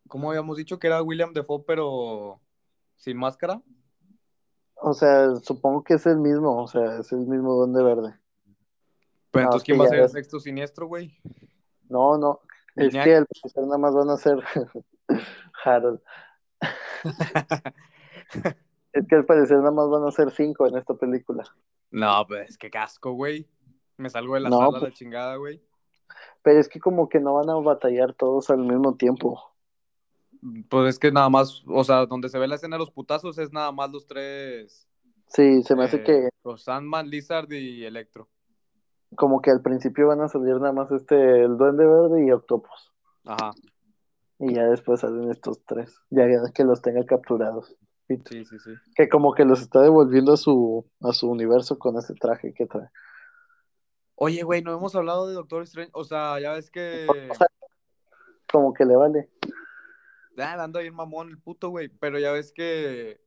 [0.07, 2.41] ¿Cómo habíamos dicho que era William Defoe, pero
[2.97, 3.61] sin máscara?
[4.77, 8.18] O sea, supongo que es el mismo, o sea, es el mismo Duende Verde.
[9.31, 11.19] Pero entonces, es ¿quién va a ser el sexto siniestro, güey?
[11.89, 12.41] No, no,
[12.77, 14.39] es que al parecer nada más van a ser
[15.65, 16.01] Harold.
[18.93, 21.45] Es que al parecer nada más van a ser cinco en esta película.
[21.91, 23.47] No, pues qué casco, güey.
[23.97, 25.63] Me salgo de la No, sala pues- la chingada, güey.
[26.43, 29.55] Pero es que como que no van a batallar todos al mismo tiempo.
[30.69, 33.39] Pues es que nada más, o sea, donde se ve la escena de los putazos
[33.39, 34.89] es nada más los tres.
[35.27, 38.29] Sí, se me hace eh, que Los Sandman, Lizard y Electro.
[39.17, 42.93] Como que al principio van a salir nada más este, el Duende Verde y Octopus.
[43.25, 43.53] Ajá,
[44.39, 47.77] Y ya después salen estos tres, ya que los tenga capturados.
[48.09, 48.71] Sí, sí, sí.
[48.95, 52.67] que como que los está devolviendo a su, a su universo con ese traje que
[52.67, 52.89] trae.
[54.15, 55.91] Oye, güey, no hemos hablado de Doctor Strange.
[55.93, 57.07] O sea, ya ves que.
[57.09, 57.47] O sea,
[58.51, 59.31] como que le vale.
[60.39, 61.89] Ah, anda bien mamón el puto, güey.
[61.89, 63.21] Pero ya ves que.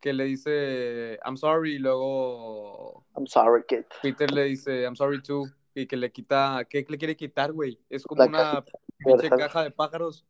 [0.00, 1.18] Que le dice.
[1.24, 1.76] I'm sorry.
[1.76, 3.04] Y luego.
[3.16, 3.84] I'm sorry, kid.
[4.02, 4.84] Peter le dice.
[4.84, 5.46] I'm sorry too.
[5.74, 6.64] Y que le quita.
[6.68, 7.80] ¿Qué le quiere quitar, güey?
[7.88, 8.64] Es como La una
[8.98, 10.26] pinche caja de pájaros.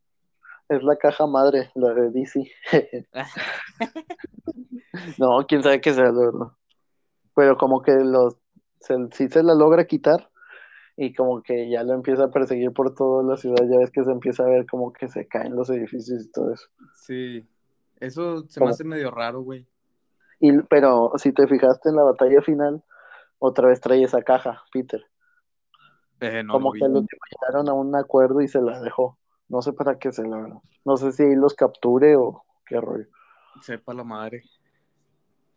[0.69, 2.51] Es la caja madre, la de DC.
[5.19, 6.53] no, quién sabe qué sea, verdad.
[7.35, 8.37] Pero como que los
[8.81, 10.31] se, sí se la logra quitar
[10.97, 13.65] y como que ya lo empieza a perseguir por toda la ciudad.
[13.71, 16.53] Ya ves que se empieza a ver como que se caen los edificios y todo
[16.53, 16.69] eso.
[16.95, 17.49] Sí.
[18.01, 18.69] Eso se ¿Cómo?
[18.69, 19.67] me hace medio raro, güey.
[20.41, 22.83] Y, pero si te fijaste en la batalla final,
[23.39, 25.05] otra vez trae esa caja, Peter.
[26.21, 29.19] Eh, no como que al último llegaron a un acuerdo y se la dejó.
[29.49, 30.61] No sé para qué se la.
[30.85, 33.07] No sé si ahí los capture o qué rollo.
[33.63, 34.43] Sepa la madre.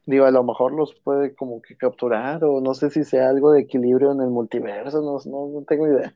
[0.05, 3.51] Digo, a lo mejor los puede como que capturar o no sé si sea algo
[3.51, 6.13] de equilibrio en el multiverso, no, no, no tengo idea.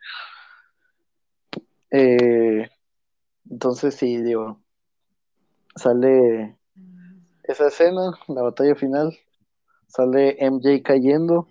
[1.91, 2.67] Eh,
[3.49, 4.59] entonces sí, digo,
[5.75, 6.57] sale
[7.43, 9.17] esa escena, la batalla final,
[9.87, 11.47] sale MJ cayendo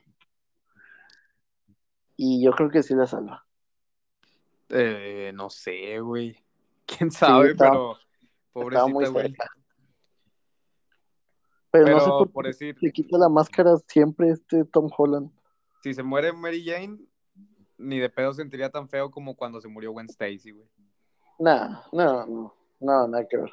[2.17, 3.47] y yo creo que sí la salva.
[4.71, 6.37] Eh, no sé, güey.
[6.87, 7.99] Quién sabe, estaba- pero.
[8.69, 9.35] Estaba muy Pobrecita, güey.
[11.71, 15.29] Pero, no sé Pero por decir, le quita la máscara siempre este Tom Holland.
[15.83, 17.01] si se muere Mary Jane,
[17.79, 20.69] ni de pedo sentiría tan feo como cuando se murió Gwen Stacy, güey.
[21.41, 23.53] Nah, no, no, no, nada que ver.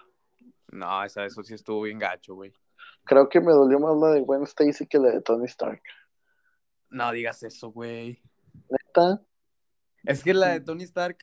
[0.71, 2.53] No, esa, eso sí estuvo bien gacho, güey.
[3.03, 5.81] Creo que me dolió más la de Gwen Stacy que la de Tony Stark.
[6.89, 8.21] No digas eso, güey.
[8.69, 9.21] Neta,
[10.03, 11.17] Es que la de Tony Stark.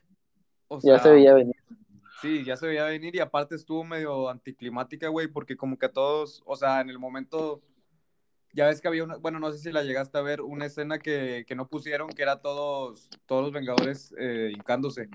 [0.68, 1.56] O ya sea, se veía venir.
[2.20, 5.92] Sí, ya se veía venir y aparte estuvo medio anticlimática, güey, porque como que a
[5.92, 7.62] todos, o sea, en el momento,
[8.52, 10.98] ya ves que había una, bueno, no sé si la llegaste a ver, una escena
[10.98, 15.08] que, que no pusieron, que era todos, todos los Vengadores eh, hincándose.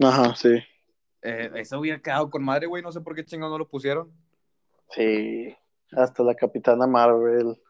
[0.00, 0.58] Ajá, sí.
[1.26, 4.12] Eh, eso hubiera quedado con madre, güey, no sé por qué chingón no lo pusieron.
[4.90, 5.56] Sí.
[5.90, 7.60] Hasta la Capitana Marvel,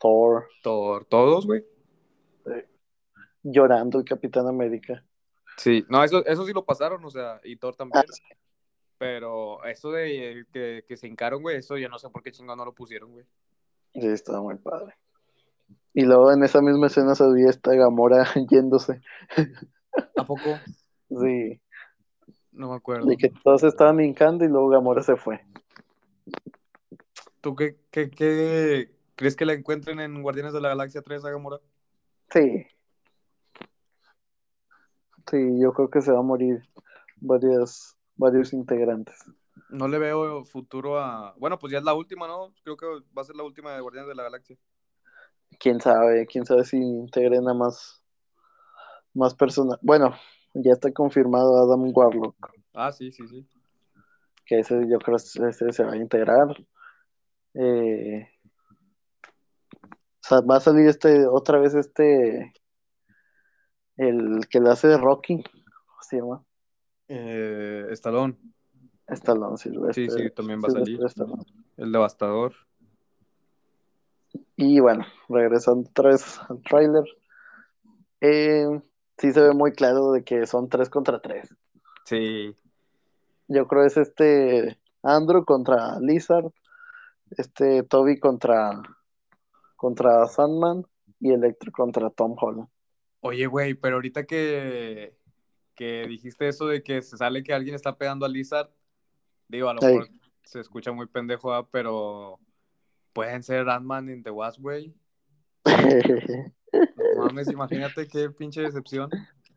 [0.00, 1.62] Thor, Thor, todos, güey.
[3.42, 5.04] llorando el Capitán América.
[5.58, 8.02] Sí, no, eso, eso sí lo pasaron, o sea, y Thor también.
[8.08, 8.22] Ah, sí.
[8.96, 12.32] Pero eso de eh, que, que se hincaron, güey, eso yo no sé por qué
[12.32, 13.26] chingón no lo pusieron, güey.
[13.92, 14.94] Sí, estaba muy padre.
[15.92, 19.02] Y luego en esa misma escena se veía esta Gamora yéndose.
[20.16, 20.58] ¿A poco?
[21.10, 21.60] Sí.
[22.52, 23.06] No me acuerdo.
[23.06, 25.40] De que todos estaban hincando y luego Gamora se fue.
[27.40, 31.30] ¿Tú qué, qué, qué crees que la encuentren en Guardianes de la Galaxia 3 a
[31.30, 31.58] Gamora?
[32.30, 32.66] Sí.
[35.30, 36.62] Sí, yo creo que se va a morir
[37.16, 39.16] varias, varios integrantes.
[39.68, 41.34] No le veo futuro a.
[41.38, 42.52] Bueno, pues ya es la última, ¿no?
[42.62, 42.86] Creo que
[43.16, 44.56] va a ser la última de Guardianes de la Galaxia.
[45.58, 48.02] Quién sabe, quién sabe si integren a más,
[49.14, 49.78] más personas.
[49.82, 50.14] Bueno,
[50.54, 53.46] ya está confirmado Adam Warlock, Ah, sí, sí, sí.
[54.46, 56.56] que ese yo creo que ese se va a integrar.
[57.54, 58.28] Eh,
[60.22, 62.52] sea, va a salir este, otra vez este,
[63.96, 66.44] el que le hace de Rocky, ¿cómo se llama?
[67.08, 68.36] Eh, Stallone,
[69.08, 70.08] Stallone, Silvestre.
[70.08, 71.02] Sí, sí, también va a salir.
[71.04, 71.44] Stallone.
[71.76, 72.54] el devastador.
[74.56, 77.04] Y bueno, regresando otra vez al tráiler,
[78.20, 78.80] eh,
[79.22, 81.54] sí se ve muy claro de que son tres contra tres.
[82.04, 82.56] Sí.
[83.46, 86.50] Yo creo es este Andrew contra Lizard,
[87.30, 88.82] este Toby contra
[89.76, 90.84] contra Sandman
[91.20, 92.68] y Electro contra Tom Holland.
[93.20, 95.16] Oye, güey, pero ahorita que,
[95.76, 98.70] que dijiste eso de que se sale que alguien está pegando a Lizard,
[99.46, 100.08] digo, a lo mejor
[100.42, 102.40] se escucha muy pendejo, pero
[103.12, 104.92] pueden ser Ant-Man in the Wasp, güey.
[107.22, 109.08] No mames, imagínate qué pinche decepción.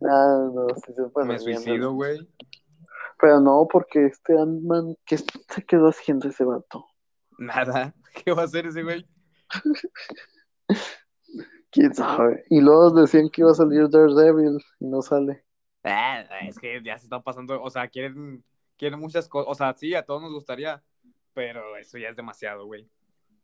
[0.02, 2.20] Ah, no, sí se puede Me suicido, güey.
[3.20, 6.86] Pero no, porque este Ant-Man, ¿qué se quedó haciendo ese vato?
[7.40, 7.96] Nada.
[8.24, 9.08] ¿Qué va a hacer ese güey?
[11.72, 12.46] ¿Quién sabe?
[12.50, 15.44] Y luego decían que iba a salir Daredevil y no sale.
[15.84, 18.44] Ah, es que ya se están pasando, o sea, quieren,
[18.78, 20.84] quieren muchas cosas, o sea, sí, a todos nos gustaría,
[21.34, 22.90] pero eso ya es demasiado, güey,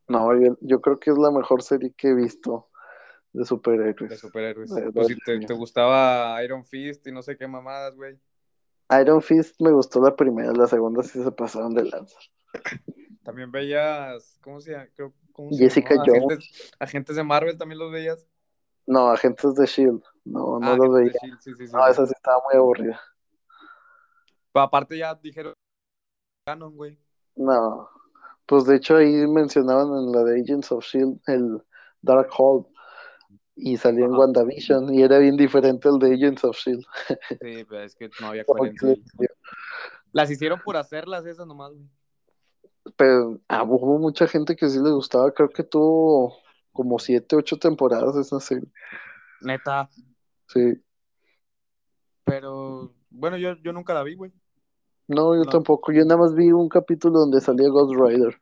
[0.07, 2.70] No, yo, yo creo que es la mejor serie que he visto
[3.33, 4.09] de superhéroes.
[4.09, 4.73] de superhéroes.
[4.73, 8.19] De Pues si te, gustaba Iron Fist y no sé qué mamadas, güey.
[9.01, 12.17] Iron Fist me gustó la primera, la segunda sí se pasaron de lanza.
[13.23, 14.87] También veías, ¿cómo se llama?
[14.95, 16.05] Creo, ¿cómo se Jessica llamaba?
[16.07, 16.23] Jones.
[16.25, 18.27] Agentes, agentes de Marvel también los veías.
[18.85, 20.03] No, Agentes de Shield.
[20.25, 21.11] No, no Ah, lo Agentes de veía.
[21.11, 21.73] S.H.I.E.L.D., sí, sí, sí.
[21.73, 22.99] No, esa sí estaba muy aburrida.
[24.51, 25.53] Pero aparte ya dijeron
[26.45, 26.99] canon, güey.
[27.35, 27.89] No.
[28.45, 31.63] Pues de hecho ahí mencionaban en la de Agents of Shield E el
[32.01, 32.65] Dark Hold
[33.61, 34.11] y salió en.
[34.13, 36.83] WandaVision y era bien diferente al de Agents of Shield.
[37.07, 38.95] Sí, pero es que no había coherencia.
[40.11, 41.87] Las hicieron por hacerlas esas nomás, güey.
[42.97, 46.35] Pero ah, hubo mucha gente que sí le gustaba, creo que tuvo
[46.73, 48.67] como siete, ocho temporadas esa serie.
[49.41, 49.89] Neta.
[50.47, 50.73] Sí.
[52.25, 54.31] Pero, bueno, yo, yo nunca la vi, güey.
[55.07, 55.49] No, yo No.
[55.49, 55.91] tampoco.
[55.91, 58.37] Yo nada más vi un capítulo donde salía Ghost Rider,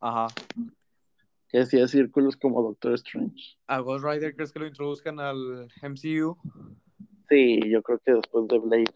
[0.00, 0.26] Ajá.
[1.52, 3.58] Que hacía círculos como Doctor Strange.
[3.66, 6.36] ¿A Ghost Rider crees que lo introduzcan al MCU?
[7.28, 8.94] Sí, yo creo que después de Blade.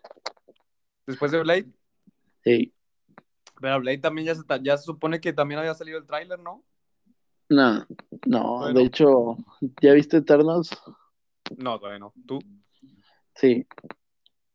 [1.06, 1.66] Después de Blade.
[2.42, 2.72] Sí.
[3.60, 6.64] Pero Blade también ya se, ya se supone que también había salido el tráiler, ¿no?
[7.48, 7.86] No,
[8.26, 8.78] no, Bueno.
[8.80, 9.36] de hecho,
[9.80, 10.70] ¿ya viste Eternals?
[11.56, 12.12] No, todavía no.
[12.26, 12.38] ¿Tú?
[13.34, 13.66] Sí,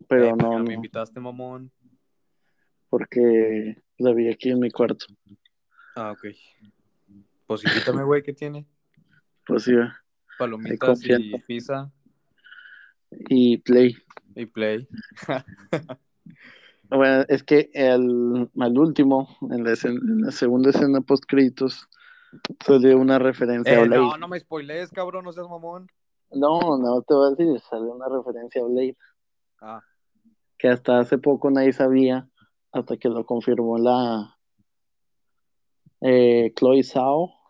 [0.07, 1.71] pero Eh, pues no, no, me invitaste, mamón.
[2.89, 5.05] porque la vi aquí en mi cuarto.
[5.95, 6.25] Ah, ok.
[7.51, 8.65] Pues invítame, güey, ¿qué tiene?
[9.45, 9.73] Pues sí,
[10.37, 11.91] Palomitas y pizza
[13.11, 13.97] y Play.
[14.35, 14.87] y play.
[16.89, 21.89] Bueno, es que el, al último, en la, escena- en la segunda escena post créditos,
[22.65, 24.01] salió una referencia a Eh, Blade.
[24.01, 25.87] no, no me spoilees, cabrón, no seas mamón.
[26.31, 28.97] No, no te voy a decir, salió una referencia a Blade,
[29.61, 29.81] Ah,
[30.57, 32.29] que hasta hace poco nadie sabía,
[32.71, 34.37] hasta que lo confirmó la
[36.01, 37.40] eh, Chloe Zhao,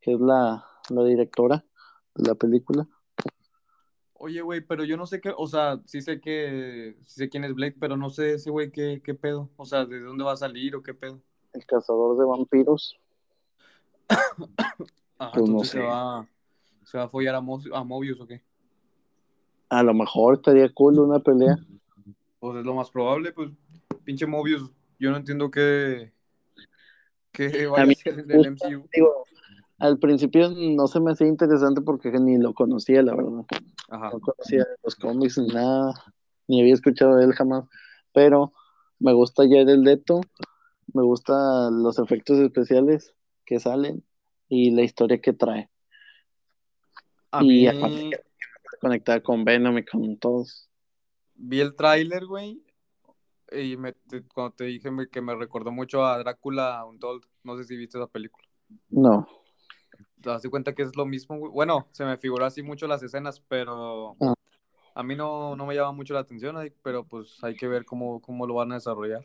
[0.00, 1.64] que es la, la directora
[2.14, 2.88] de la película.
[4.14, 7.44] Oye, güey, pero yo no sé qué, o sea, sí sé que, sí sé quién
[7.44, 10.32] es Blake, pero no sé ese güey qué, qué pedo, o sea, de dónde va
[10.32, 11.20] a salir o qué pedo.
[11.54, 12.98] El cazador de vampiros.
[15.18, 15.84] Ajá, Pues no entonces se sé.
[15.84, 16.28] va,
[16.84, 18.42] se va a follar a, Mo- a Mobius o qué.
[19.70, 21.56] A lo mejor estaría cool una pelea.
[22.40, 23.50] Pues es lo más probable, pues,
[24.04, 26.12] pinche Mobius, yo no entiendo qué,
[27.32, 28.86] qué vaya a, mí ser en el MCU.
[28.92, 29.24] Digo,
[29.80, 33.44] al principio no se me hacía interesante porque ni lo conocía, la verdad.
[33.88, 35.94] Ajá, No conocía los cómics ni nada,
[36.48, 37.64] ni había escuchado de él jamás.
[38.12, 38.52] Pero
[38.98, 40.20] me gusta Jared Leto,
[40.92, 43.14] me gustan los efectos especiales
[43.44, 44.04] que salen
[44.48, 45.70] y la historia que trae.
[47.32, 48.20] a y mí aparte
[48.80, 50.68] conectada con Venom y con todos.
[51.34, 52.62] vi el tráiler, güey,
[53.52, 57.64] y me, te- cuando te dije que me recordó mucho a Drácula Untold, no sé
[57.64, 58.46] si viste esa película.
[58.90, 59.26] No,
[60.22, 61.38] ¿Te das cuenta que es lo mismo?
[61.50, 64.16] Bueno, se me figuró así mucho las escenas, pero
[64.94, 68.20] a mí no, no me llama mucho la atención, pero pues hay que ver cómo,
[68.20, 69.24] cómo lo van a desarrollar.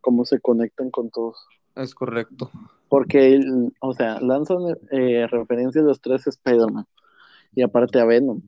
[0.00, 1.36] cómo se conectan con todos.
[1.74, 2.50] Es correcto.
[2.88, 3.40] Porque,
[3.80, 4.58] o sea, lanzan
[4.90, 6.86] eh, referencia a los tres Spider-Man
[7.54, 8.40] y aparte a Venom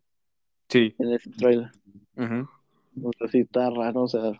[0.68, 0.94] Sí.
[0.98, 1.70] en ese trailer.
[2.16, 4.32] O sea, sí está raro, o sea,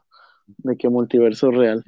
[0.46, 1.84] de qué multiverso real.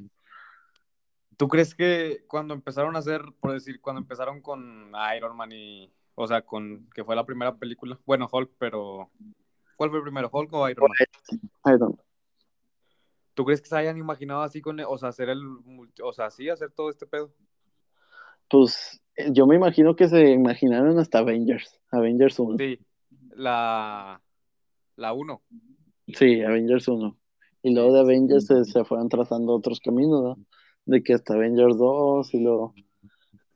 [1.36, 5.92] ¿Tú crees que cuando empezaron a hacer, por decir, cuando empezaron con Iron Man y,
[6.14, 9.10] o sea, con que fue la primera película, bueno, Hulk, pero
[9.76, 11.74] ¿cuál fue primero, Hulk o Iron Man?
[11.74, 12.00] Iron.
[13.34, 15.42] ¿Tú crees que se hayan imaginado así con, o sea, hacer el,
[16.02, 17.32] o sea, sí, hacer todo este pedo?
[18.48, 22.58] Pues Eh, Yo me imagino que se imaginaron hasta Avengers, Avengers 1.
[22.58, 22.78] Sí,
[23.34, 24.20] la,
[24.96, 25.42] la 1.
[26.08, 27.16] Sí, Avengers 1.
[27.62, 30.36] Y luego de Avengers se, se fueron trazando otros caminos, ¿no?
[30.86, 32.74] De que hasta Avengers 2 y luego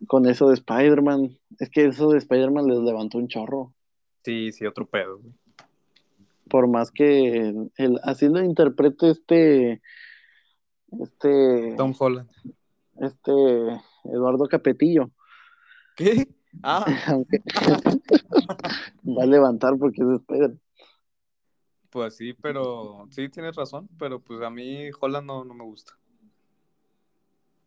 [0.06, 1.38] con eso de Spider-Man.
[1.58, 3.74] Es que eso de Spider-Man les levantó un chorro.
[4.24, 5.18] Sí, sí, otro pedo.
[5.18, 5.32] güey.
[6.48, 9.82] Por más que el, el- así lo interprete este,
[11.02, 12.30] este, Tom Holland.
[13.00, 13.32] este
[14.04, 15.10] Eduardo Capetillo,
[15.96, 16.26] ¿Qué?
[16.62, 17.42] Ah, aunque
[19.04, 20.60] va a levantar porque es Spider-Man.
[21.90, 25.92] pues sí, pero sí tienes razón, pero pues a mí Holland no, no me gusta.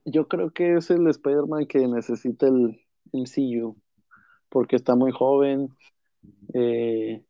[0.06, 2.82] Yo creo que es el Spider-Man que necesita el
[3.14, 3.76] MCU,
[4.50, 5.70] porque está muy joven,
[6.54, 7.24] eh,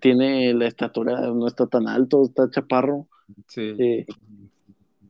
[0.00, 3.08] tiene la estatura, no está tan alto, está chaparro,
[3.48, 3.74] Sí.
[3.78, 4.06] eh,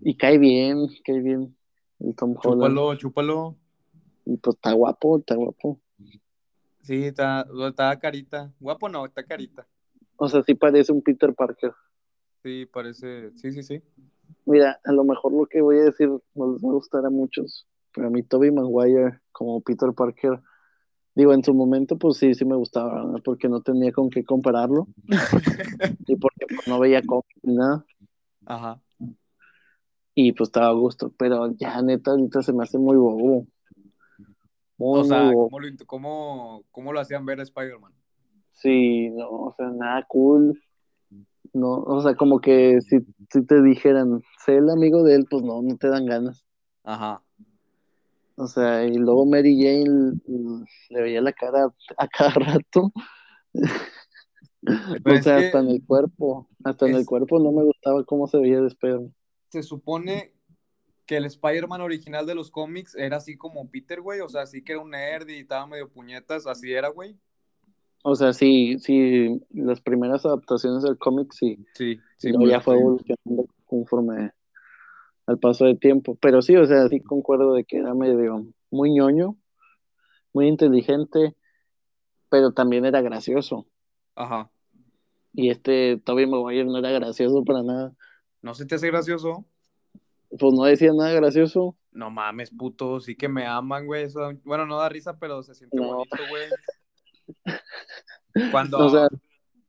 [0.00, 1.56] y cae bien, cae bien
[2.00, 2.74] el Tom Holland.
[2.74, 3.56] chúpalo, chúpalo.
[4.26, 5.80] Y pues está guapo, está guapo.
[6.82, 8.52] Sí, está, está carita.
[8.60, 9.66] Guapo no, está carita.
[10.16, 11.72] O sea, sí parece un Peter Parker.
[12.42, 13.30] Sí, parece.
[13.36, 13.82] Sí, sí, sí.
[14.46, 17.10] Mira, a lo mejor lo que voy a decir no les va a gustar a
[17.10, 20.40] muchos, pero a mí Tobey Maguire como Peter Parker,
[21.14, 23.22] digo, en su momento pues sí, sí me gustaba, ¿verdad?
[23.24, 24.88] porque no tenía con qué compararlo
[26.06, 27.84] y porque pues, no veía cómics ni nada
[28.46, 28.80] Ajá.
[30.14, 33.46] y pues estaba a gusto, pero ya neta ahorita se me hace muy bobo.
[34.76, 35.48] Muy, O sea, bobo.
[35.48, 37.92] ¿cómo lo, cómo lo hacían ver a Spider-Man?
[38.52, 40.60] Sí, no, o sea, nada cool.
[41.54, 42.98] No, o sea, como que si,
[43.32, 46.44] si te dijeran, sé el amigo de él, pues no, no te dan ganas.
[46.82, 47.22] Ajá.
[48.36, 50.20] O sea, y luego Mary Jane
[50.90, 52.92] le veía la cara a cada rato.
[55.02, 58.26] Pero o sea, hasta en el cuerpo, hasta en el cuerpo no me gustaba cómo
[58.26, 59.14] se veía de Spider-Man.
[59.50, 60.34] Se supone
[61.06, 64.20] que el Spider-Man original de los cómics era así como Peter, güey.
[64.20, 66.48] O sea, así que era un nerd y estaba medio puñetas.
[66.48, 67.16] Así era, güey.
[68.06, 73.46] O sea, sí, sí, las primeras adaptaciones del cómic sí, Sí, luego ya fue evolucionando
[73.64, 74.32] conforme
[75.24, 76.14] al paso del tiempo.
[76.20, 79.38] Pero sí, o sea, sí concuerdo de que era medio muy ñoño,
[80.34, 81.34] muy inteligente,
[82.28, 83.66] pero también era gracioso.
[84.14, 84.50] Ajá.
[85.32, 87.94] Y este Tobey Maguire no era gracioso para nada.
[88.42, 89.46] ¿No se te hace gracioso?
[90.28, 91.74] Pues no decía nada gracioso.
[91.90, 94.04] No mames, puto, sí que me aman, güey.
[94.04, 95.94] Eso, bueno, no da risa, pero se siente No.
[95.94, 96.44] bonito, güey.
[98.50, 99.08] Cuando, O sea,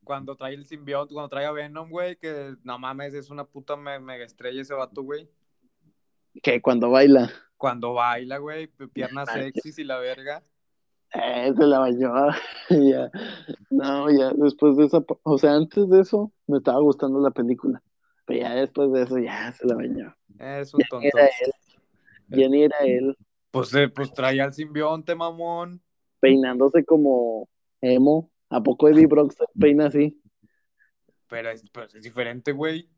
[0.04, 3.76] cuando trae el simbionte, cuando trae a Venom, güey, que no mames, es una puta
[3.76, 5.28] me- mega estrella ese vato, güey.
[6.42, 10.42] que cuando baila, Cuando baila, güey, piernas Ay, sexys y la verga.
[11.14, 12.12] eh, se la bañó.
[12.70, 13.10] ya.
[13.70, 17.82] No, ya después de esa, o sea, antes de eso me estaba gustando la película.
[18.26, 20.14] Pero ya después de eso ya se la bañó.
[20.38, 21.06] Es un tonto.
[21.06, 21.52] Era él.
[22.28, 23.16] Ya ni era él,
[23.52, 25.80] Pues, eh, pues traía al simbionte, mamón.
[26.20, 27.48] Peinándose como
[27.80, 28.30] emo.
[28.48, 30.20] ¿A poco Eddie Brock se peina así?
[31.28, 32.88] Pero es, pues, es diferente, güey.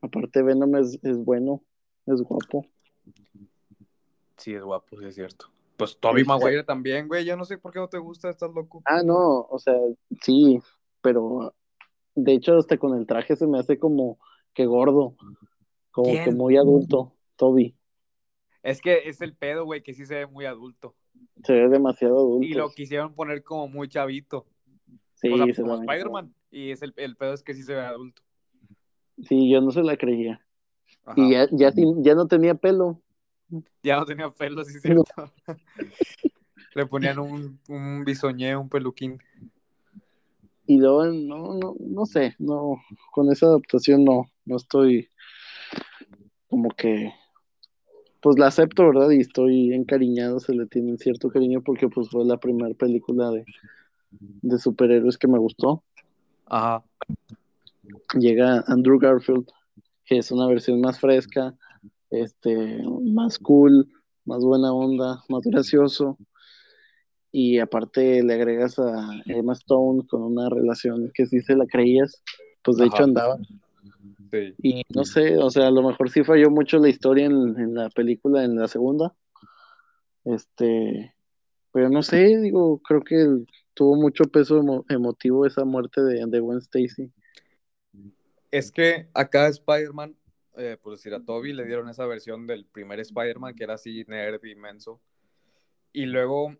[0.00, 1.62] Aparte Venom es, es bueno,
[2.06, 2.66] es guapo.
[4.38, 5.46] Sí, es guapo, sí es cierto.
[5.76, 7.24] Pues Toby Este- Maguire también, güey.
[7.24, 8.82] Yo no sé por qué no te gusta, estás loco.
[8.86, 9.74] Ah, no, o sea,
[10.22, 10.58] sí,
[11.02, 11.54] pero
[12.14, 14.18] de hecho hasta con el traje se me hace como
[14.54, 15.16] que gordo,
[15.90, 16.24] como ¿Quién?
[16.24, 17.76] que muy adulto, Toby.
[18.62, 20.94] Es que es el pedo, güey, que sí se ve muy adulto.
[21.44, 22.46] Se ve demasiado adulto.
[22.46, 24.46] Y lo quisieron poner como muy chavito.
[25.14, 26.34] Sí, o sea, se como Spider-Man.
[26.50, 28.22] Y es el, el pedo es que sí se ve adulto.
[29.22, 30.40] Sí, yo no se la creía.
[31.04, 31.20] Ajá.
[31.20, 33.00] Y ya, ya, ya no tenía pelo.
[33.82, 34.80] Ya no tenía pelo, sí No.
[34.80, 35.32] cierto.
[36.74, 39.18] Le ponían un, un bisoñé, un peluquín.
[40.66, 42.80] Y luego, no, no, no sé, no,
[43.10, 45.08] con esa adaptación no, no estoy
[46.48, 47.12] como que,
[48.20, 49.10] pues la acepto, ¿verdad?
[49.10, 53.44] Y estoy encariñado, se le tiene cierto cariño porque pues fue la primera película de,
[54.10, 55.82] de superhéroes que me gustó.
[56.46, 56.84] Ajá.
[58.18, 59.46] Llega Andrew Garfield,
[60.04, 61.54] que es una versión más fresca,
[62.10, 63.88] este, más cool,
[64.24, 66.18] más buena onda, más gracioso.
[67.32, 72.22] Y aparte le agregas a Emma Stone con una relación que sí se la creías,
[72.62, 72.94] pues de Ajá.
[72.94, 73.38] hecho andaba.
[74.30, 74.54] Sí.
[74.62, 77.74] Y no sé, o sea, a lo mejor sí falló mucho la historia en, en
[77.74, 79.14] la película, en la segunda.
[80.24, 81.14] Este,
[81.72, 86.40] pero no sé, digo, creo que tuvo mucho peso emo- emotivo esa muerte de, de
[86.40, 87.10] Gwen Stacy.
[88.50, 90.16] Es que acá Spider-Man,
[90.56, 94.04] eh, por decir a Toby, le dieron esa versión del primer Spider-Man que era así
[94.08, 95.00] nerd inmenso.
[95.92, 96.56] Y luego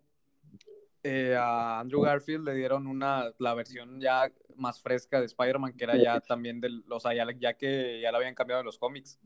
[1.03, 5.83] eh, a Andrew Garfield le dieron una, la versión ya más fresca de Spider-Man, que
[5.85, 8.77] era ya también del, o sea, ya, ya que ya la habían cambiado en los
[8.77, 9.19] cómics.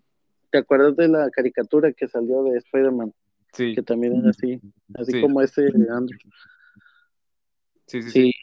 [0.52, 3.14] ¿Te acuerdas de la caricatura que salió de Spider-Man?
[3.54, 4.60] Sí, que también era así,
[4.96, 5.22] así Sí.
[5.22, 6.18] como ese Andrew.
[7.88, 8.32] sí, sí, sí.
[8.32, 8.34] Sí,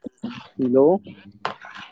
[0.59, 1.01] y luego,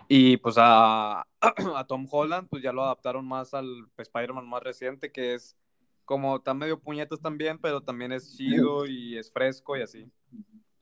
[0.09, 3.66] Y pues a, a Tom Holland, pues ya lo adaptaron más al
[3.97, 5.57] Spider-Man más reciente, que es
[6.05, 10.11] como está medio puñetas también, pero también es chido y es fresco y así.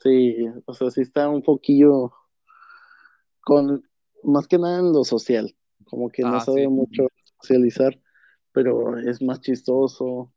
[0.02, 0.36] Sí,
[0.66, 2.12] o sea, sí está un poquillo
[3.40, 3.84] con,
[4.22, 6.68] más que nada en lo social, como que no Ajá, sabe sí.
[6.68, 7.08] mucho
[7.40, 7.98] socializar,
[8.52, 10.32] pero es más chistoso,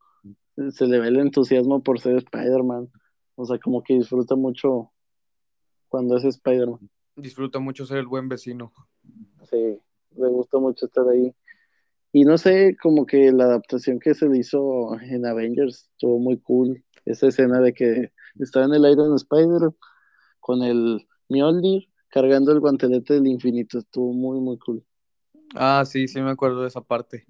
[0.70, 2.92] se le ve el entusiasmo por ser Spider-Man,
[3.36, 4.92] o sea, como que disfruta mucho
[5.90, 6.90] cuando es Spider-Man.
[7.16, 8.72] Disfruta mucho ser el buen vecino.
[9.50, 9.78] Sí,
[10.16, 11.34] le gusta mucho estar ahí.
[12.14, 16.38] Y no sé, como que la adaptación que se le hizo en Avengers estuvo muy
[16.40, 16.84] cool.
[17.06, 19.72] Esa escena de que está en el Iron Spider
[20.40, 23.80] con el Mjolnir cargando el guantelete del infinito.
[23.80, 24.84] Estuvo muy, muy cool.
[25.56, 27.26] Ah, sí, sí me acuerdo de esa parte.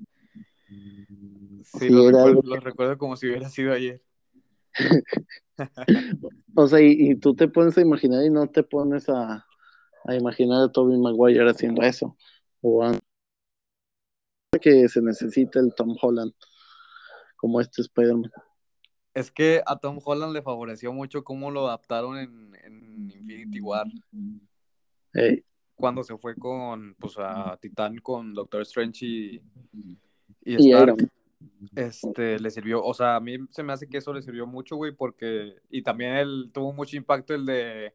[0.67, 1.05] Sí,
[1.63, 4.01] Sí, lo, recuerdo, algo lo recuerdo como si hubiera sido ayer.
[6.55, 9.45] O sea, y, y tú te pones a imaginar y no te pones a,
[10.05, 12.17] a imaginar a Tobey Maguire haciendo eso.
[12.61, 12.97] O a
[14.59, 16.33] que se necesita el Tom Holland
[17.37, 18.31] como este Spider-Man.
[19.13, 23.85] Es que a Tom Holland le favoreció mucho cómo lo adaptaron en, en Infinity War.
[25.13, 25.43] Ey,
[25.75, 29.41] Cuando se fue con, pues, a Titán con Doctor Strange y,
[29.73, 29.97] y
[30.43, 30.83] y Stark.
[30.83, 31.69] Iron Man.
[31.75, 34.75] este, le sirvió, o sea, a mí se me hace que eso le sirvió mucho,
[34.75, 37.93] güey, porque, y también él tuvo mucho impacto el de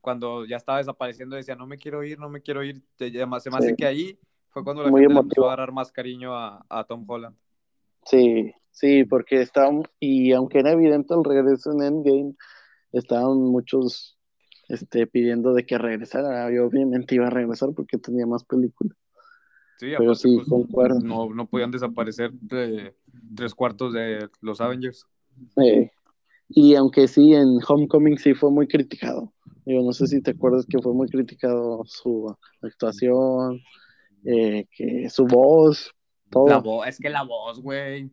[0.00, 3.36] cuando ya estaba desapareciendo, decía, no me quiero ir, no me quiero ir, se me
[3.36, 3.76] hace Sí.
[3.76, 4.18] que ahí
[4.50, 7.36] fue cuando la Muy gente le empezó a agarrar más cariño a, a Tom Holland.
[8.04, 12.34] Sí, sí, porque estaban, y aunque era evidente el regreso en Endgame,
[12.92, 14.18] estaban muchos
[14.68, 16.52] este, pidiendo de que regresara.
[16.52, 18.96] Y obviamente iba a regresar porque tenía más películas.
[19.78, 21.00] Sí, Pero sí, pues, concuerdo.
[21.00, 22.94] no, no podían desaparecer de
[23.34, 25.06] tres cuartos de los Avengers.
[25.56, 25.90] Eh,
[26.48, 29.32] y aunque sí, en Homecoming sí fue muy criticado.
[29.64, 33.60] Yo no sé si te acuerdas que fue muy criticado su actuación,
[34.24, 35.92] eh, que su voz,
[36.30, 36.48] todo.
[36.48, 38.10] La voz, es que la voz, güey.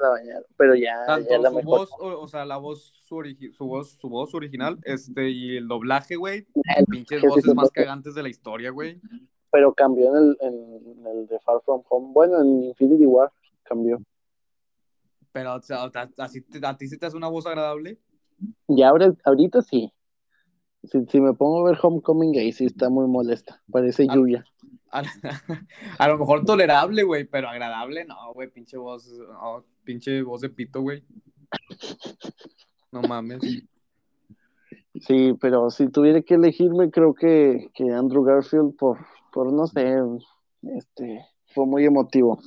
[0.00, 1.78] La bañaron, pero ya, ya la su mejor.
[1.78, 5.68] voz, o, o sea, la voz, su, su voz, su voz original, este, y el
[5.68, 6.46] doblaje, güey.
[6.76, 9.00] El Pinches sí voces más cagantes de la historia, güey.
[9.50, 12.12] Pero cambió en el, en el de Far From Home.
[12.12, 13.30] Bueno, en Infinity War
[13.62, 14.00] cambió.
[15.30, 17.98] Pero, o sea, ¿a, así te- ¿a ti se te hace una voz agradable?
[18.68, 19.92] Y ahora, ahorita sí.
[20.84, 23.62] Si, si me pongo a ver Homecoming ahí sí está muy molesta.
[23.70, 24.44] Parece lluvia.
[25.98, 29.10] A, lo mejor tolerable, güey, pero agradable, no, güey, pinche voz,
[29.84, 31.02] pinche voz de pito, güey.
[32.90, 33.40] No mames.
[35.00, 38.98] Sí, pero si tuviera que elegirme, creo que, que Andrew Garfield por,
[39.32, 39.96] por no sé,
[40.76, 41.24] este,
[41.54, 42.38] fue muy emotivo.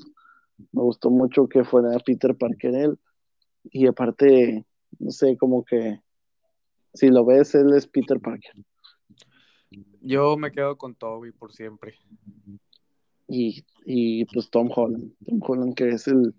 [0.71, 2.99] Me gustó mucho que fuera Peter Parker él.
[3.71, 4.65] Y aparte,
[4.99, 5.99] no sé, como que
[6.93, 8.53] si lo ves, él es Peter Parker.
[10.05, 11.95] Yo me quedo con Toby por siempre.
[13.27, 15.13] Y, y pues Tom Holland.
[15.25, 16.35] Tom Holland que es el,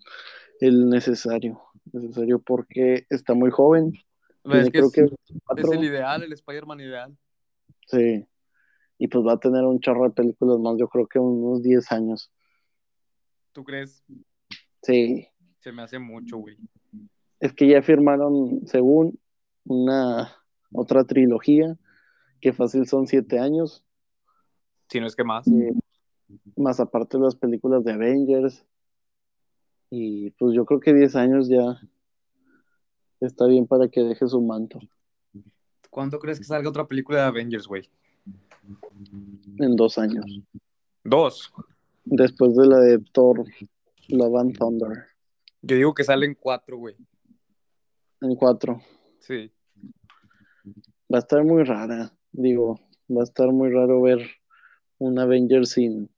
[0.61, 1.61] el necesario.
[1.93, 3.93] Necesario porque está muy joven.
[4.45, 5.03] Tiene, Es que creo es, que
[5.63, 7.19] es el ideal, el Spider-Man ideal.
[7.89, 8.25] Sí.
[8.99, 11.91] Y pues va a tener un chorro de películas más, yo creo que unos 10
[11.91, 12.31] años.
[13.53, 14.05] ¿Tú crees?
[14.83, 15.27] Sí.
[15.59, 16.57] Se me hace mucho, güey.
[17.41, 19.19] Es que ya firmaron, según,
[19.65, 20.37] una
[20.73, 21.77] otra trilogía,
[22.41, 23.83] que fácil son 7 años,
[24.89, 25.47] Si no es que más.
[25.49, 25.73] eh,
[26.57, 28.65] más aparte las películas de Avengers.
[29.91, 31.81] Y pues yo creo que 10 años ya
[33.21, 34.81] está bien para que deje su manto.
[35.91, 37.89] ¿Cuándo crees que salga otra película de Avengers, güey?
[39.59, 40.25] En dos años.
[41.05, 41.53] Dos.
[42.05, 43.45] Después de la de Thor,
[44.09, 45.05] Love and Thunder.
[45.63, 46.97] Yo digo que salen cuatro, güey.
[48.21, 48.81] En cuatro.
[49.21, 49.51] Sí.
[51.13, 52.13] Va a estar muy rara.
[52.37, 52.79] Digo,
[53.11, 54.19] va a estar muy raro ver
[54.99, 56.11] un Avenger sin,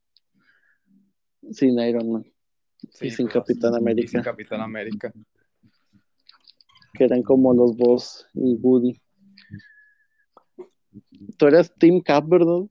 [1.52, 2.32] sin Iron Man.
[2.90, 4.22] sí y sin pues, Capitán Y sin América.
[4.22, 5.12] Capitán América.
[6.92, 9.00] Que eran como los Boss y Woody.
[11.36, 12.66] Tú eras Team Cap, ¿verdad?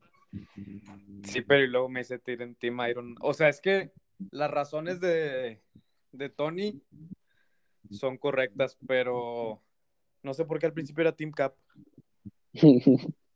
[1.24, 3.16] Sí, pero y luego me hice en Team Iron.
[3.22, 3.94] O sea, es que
[4.30, 5.62] las razones de,
[6.12, 6.82] de Tony
[7.92, 9.64] son correctas, pero
[10.22, 11.56] no sé por qué al principio era Team Cap.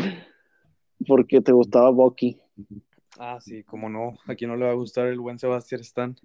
[1.06, 2.38] Porque te gustaba Bucky.
[3.18, 4.18] Ah, sí, como no.
[4.26, 6.16] A quién no le va a gustar el buen Sebastián Stan.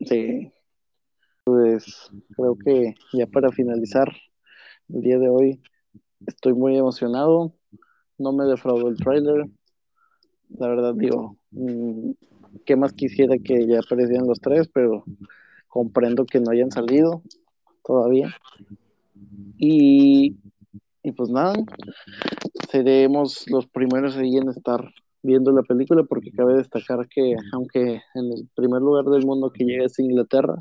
[0.00, 0.52] Sí.
[1.44, 4.08] Pues creo que ya para finalizar
[4.88, 5.60] el día de hoy,
[6.26, 7.52] estoy muy emocionado.
[8.18, 9.48] No me defraudó el tráiler.
[10.58, 12.10] La verdad, digo, mm,
[12.64, 14.68] ¿qué más quisiera que ya aparecieran los tres?
[14.68, 15.04] Pero
[15.68, 17.22] comprendo que no hayan salido.
[17.84, 18.32] todavía.
[19.58, 20.36] Y,
[21.02, 21.54] y pues nada,
[22.72, 24.90] seremos los primeros ahí en estar
[25.22, 29.64] viendo la película porque cabe destacar que aunque en el primer lugar del mundo que
[29.64, 30.56] llega es Inglaterra,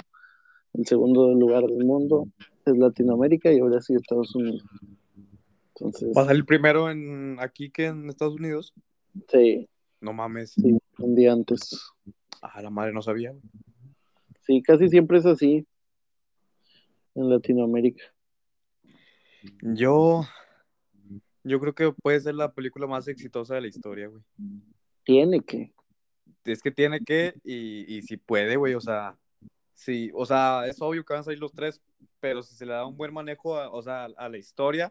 [0.73, 2.27] el segundo lugar del mundo
[2.65, 4.61] es Latinoamérica y ahora sí Estados Unidos.
[5.75, 8.73] Entonces, ¿Va a salir primero en aquí que en Estados Unidos?
[9.29, 9.69] sí,
[10.01, 10.51] No mames.
[10.51, 11.81] sí, un día antes.
[12.41, 13.33] Ah, la madre no sabía.
[14.41, 15.65] Sí, casi siempre es así
[17.15, 18.03] en Latinoamérica.
[19.61, 20.25] Yo.
[21.43, 24.21] Yo creo que puede ser la película más exitosa de la historia, güey.
[25.03, 25.73] Tiene que.
[26.45, 29.17] Es que tiene que, y, y si puede, güey, o sea,
[29.73, 31.81] sí, o sea, es obvio que van a salir los tres,
[32.19, 34.89] pero si se le da un buen manejo, a, o sea, a la historia,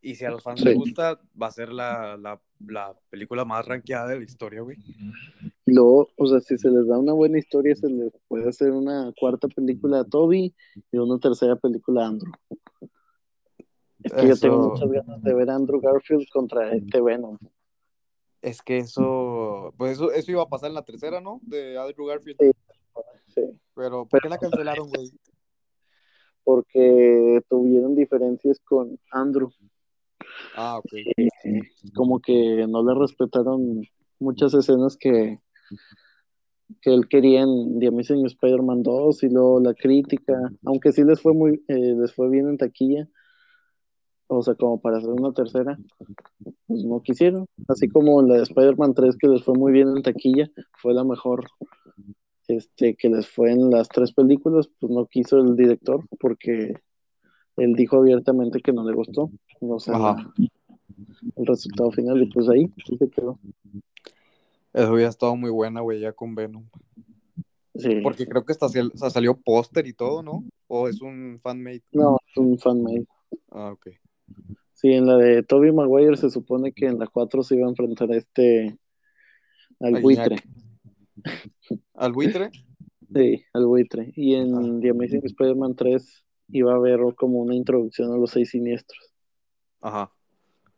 [0.00, 0.66] y si a los fans Sí.
[0.66, 4.76] les gusta, va a ser la, la, la película más rankeada de la historia, güey.
[5.66, 9.12] Luego, o sea, si se les da una buena historia, se les puede hacer una
[9.18, 10.54] cuarta película a Toby
[10.92, 12.32] y una tercera película a Andrew.
[14.02, 17.36] Es que yo Eso- tengo muchas ganas de ver a Andrew Garfield contra este Venom.
[18.40, 21.40] Es que eso, pues eso, eso iba a pasar en la tercera, ¿no?
[21.42, 22.36] De Andrew Garfield.
[22.40, 22.50] Sí.
[23.28, 23.42] Sí,
[23.74, 25.10] Pero, ¿por qué la cancelaron, güey?
[26.44, 29.50] porque tuvieron diferencias con Andrew.
[30.56, 30.90] Ah, ok.
[31.94, 33.82] Como que no le respetaron
[34.18, 35.40] muchas escenas que,
[36.80, 40.34] que él quería en The Amazing Spider-Man 2 y luego la crítica,
[40.64, 43.06] aunque sí les fue muy, eh, les fue bien en taquilla,
[44.28, 45.78] o sea, como para hacer una tercera,
[46.66, 47.46] pues no quisieron.
[47.66, 50.50] Así como la de Spider-Man 3 que les fue muy bien en taquilla,
[50.80, 51.46] fue la mejor
[52.46, 56.74] este, que les fue en las tres películas, pues no quiso el director porque
[57.56, 59.30] él dijo abiertamente que no le gustó.
[59.60, 60.32] O sea, Ajá.
[61.36, 63.38] el resultado final, y pues ahí sí se quedó.
[64.72, 66.64] Eso hubiera estado muy buena, güey, ya con Venom.
[67.74, 68.00] Sí.
[68.02, 70.44] Porque creo que hasta sal- o sea, salió póster y todo, ¿no?
[70.66, 71.82] O es un fanmade.
[71.92, 73.06] No, es un fanmade.
[73.50, 73.88] Ah, ok.
[74.74, 77.70] Sí, en la de Tobey Maguire se supone que en la 4 se iba a
[77.70, 78.78] enfrentar a este
[79.80, 80.36] al buitre.
[81.94, 82.50] ¿Al buitre?
[83.12, 84.12] Sí, al buitre.
[84.14, 84.78] Y en Ah.
[84.80, 89.12] The Amazing Spider-Man 3 iba a haber como una introducción a los seis siniestros.
[89.80, 90.12] Ajá.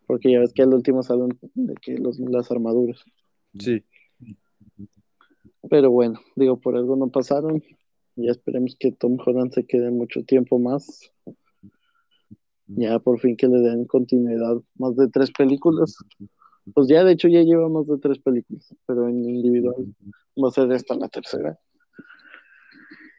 [0.07, 3.05] Porque ya ves que al último salen de que los, las armaduras.
[3.59, 3.85] Sí.
[5.69, 7.63] Pero bueno, digo, por algo no pasaron.
[8.17, 11.13] Ya esperemos que Tom Holland se quede mucho tiempo más.
[12.77, 15.97] Ya por fin que le den continuidad más de tres películas.
[16.75, 19.95] Pues ya de hecho ya lleva más de tres películas, pero en individual
[20.37, 21.59] va a ser esta la tercera.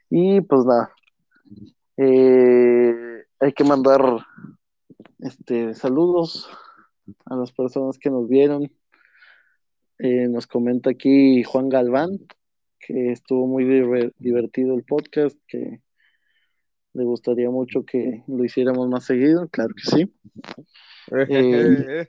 [0.09, 0.93] Y pues nada.
[1.97, 4.01] Eh, hay que mandar
[5.19, 6.49] este saludos
[7.25, 8.71] a las personas que nos vieron.
[9.99, 12.19] Eh, nos comenta aquí Juan Galván,
[12.79, 15.81] que estuvo muy diver- divertido el podcast, que
[16.93, 20.13] le gustaría mucho que lo hiciéramos más seguido, claro que sí.
[21.11, 22.07] Eh.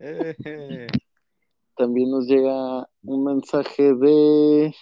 [1.76, 4.74] También nos llega un mensaje de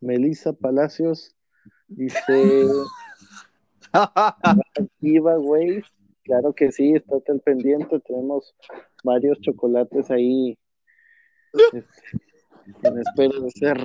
[0.00, 1.34] Melissa Palacios,
[1.88, 2.66] dice
[5.00, 5.84] giveaways,
[6.24, 8.54] claro que sí, estate al pendiente, tenemos
[9.04, 10.58] varios chocolates ahí
[11.52, 11.84] este,
[12.82, 13.78] en espera de ser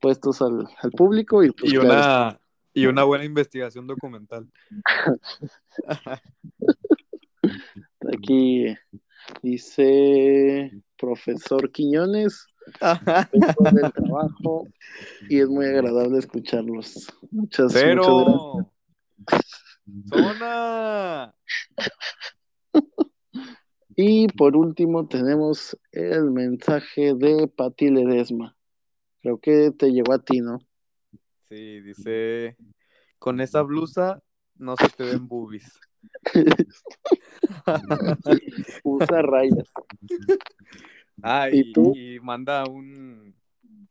[0.00, 2.40] puestos al, al público y pues y, claro, una,
[2.74, 4.50] y una buena investigación documental.
[8.12, 8.76] Aquí
[9.42, 12.46] dice profesor Quiñones,
[12.80, 14.66] del trabajo
[15.28, 17.06] y es muy agradable escucharlos.
[17.30, 18.66] Muchas, muchas gracias.
[20.08, 21.34] ¡Zona!
[23.96, 28.56] Y por último tenemos el mensaje de Pati Ledesma.
[29.22, 30.58] Creo que te llegó a ti, ¿no?
[31.48, 32.56] Sí, dice,
[33.18, 34.22] con esa blusa
[34.56, 35.78] no se te ven boobies.
[38.84, 39.70] Usa rayas.
[41.22, 43.34] Ah, ¿Y y, y manda un,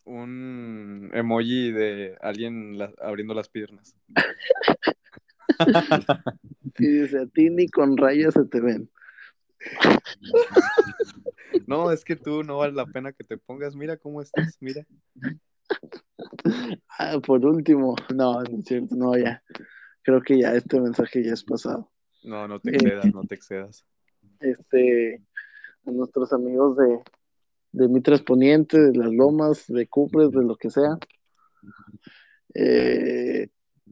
[0.04, 3.96] un emoji de alguien la- abriendo las piernas.
[6.78, 8.90] Y dice, a ti ni con rayas se te ven.
[11.68, 13.76] No, es que tú no vale la pena que te pongas.
[13.76, 14.86] Mira cómo estás, mira.
[17.00, 19.42] Ah, por último, no, no es cierto, no, ya.
[20.04, 21.92] Creo que ya este mensaje ya es pasado.
[22.24, 23.86] No, no te excedas, no te excedas.
[24.40, 25.22] Este,
[25.86, 27.00] a nuestros amigos de,
[27.72, 30.98] de Mitras Poniente, de las Lomas, de Cupres, de lo que sea.
[32.54, 33.50] Eh,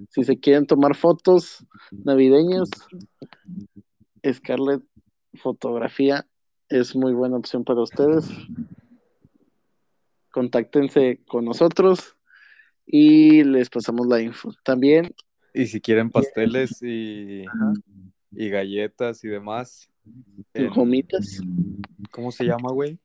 [0.09, 2.69] si se quieren tomar fotos navideñas,
[4.31, 4.83] Scarlett
[5.35, 6.25] Fotografía
[6.69, 8.29] es muy buena opción para ustedes.
[10.31, 12.15] Contáctense con nosotros
[12.85, 14.53] y les pasamos la info.
[14.63, 15.13] También,
[15.53, 17.43] Y si quieren pasteles y,
[18.31, 19.89] y galletas y demás.
[20.05, 21.41] y en- gomitas
[22.11, 22.97] ¿Cómo se llama, güey?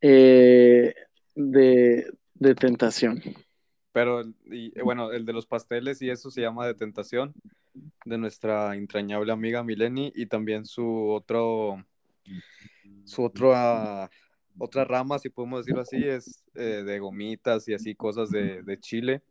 [0.00, 0.94] eh,
[1.34, 3.22] de, de tentación.
[3.92, 7.34] Pero, y, eh, bueno, el de los pasteles y eso se llama de tentación
[8.04, 11.84] de nuestra entrañable amiga Mileni y también su otro,
[13.04, 14.08] su otro, ah,
[14.58, 18.78] otra rama, si podemos decirlo así, es eh, de gomitas y así cosas de, de
[18.78, 19.22] Chile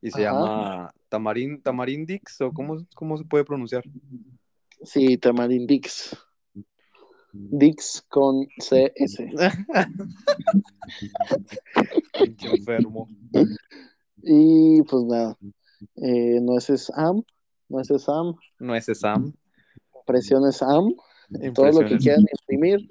[0.00, 0.32] y se Ajá.
[0.38, 3.84] llama tamarin, tamarindix o cómo, cómo se puede pronunciar.
[4.84, 6.16] Sí, Tamarin Dix.
[7.32, 9.16] Dix con CS.
[12.12, 13.08] Pinche enfermo.
[14.22, 15.38] Y pues nada,
[15.96, 17.22] eh, nueces AM,
[17.68, 19.32] nueces AM, No es Sam.
[20.04, 20.94] presiones AM,
[21.54, 22.86] todo lo que quieran imprimir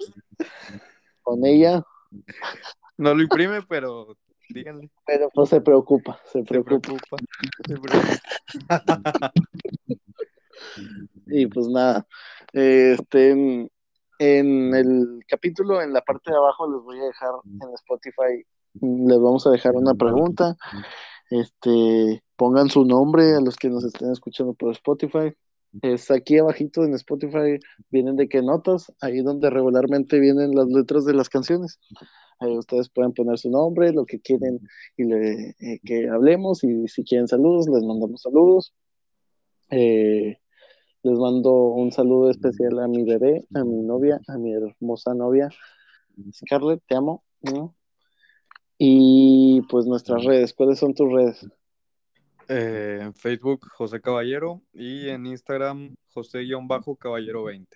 [1.22, 1.82] con ella,
[2.98, 4.16] No lo imprime, pero
[4.48, 4.90] díganle.
[5.06, 6.80] pero pues se preocupa, se Se preocupa.
[6.80, 7.16] preocupa.
[7.66, 9.32] Se preocupa.
[11.26, 12.06] Y pues nada,
[12.52, 18.44] este, en, el capítulo, en la parte de abajo, les voy a dejar en Spotify,
[18.80, 20.56] les vamos a dejar una pregunta.
[21.30, 25.32] Este, pongan su nombre a los que nos estén escuchando por Spotify.
[25.80, 27.58] Es aquí abajito en Spotify,
[27.90, 31.80] vienen de qué notas, ahí donde regularmente vienen las letras de las canciones.
[32.40, 34.60] Ahí ustedes pueden poner su nombre, lo que quieren
[34.96, 38.74] y le- eh, que hablemos, y si quieren saludos, les mandamos saludos.
[39.70, 40.38] Eh,
[41.04, 45.48] les mando un saludo especial a mi bebé, a mi novia, a mi hermosa novia,
[46.32, 47.24] Scarlett, te amo.
[47.42, 47.74] ¿no?
[48.78, 51.46] Y pues nuestras redes, ¿cuáles son tus redes?
[52.48, 54.62] Eh, en Facebook, José Caballero.
[54.72, 57.66] Y en Instagram, José-Caballero20.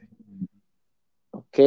[1.31, 1.59] Ok,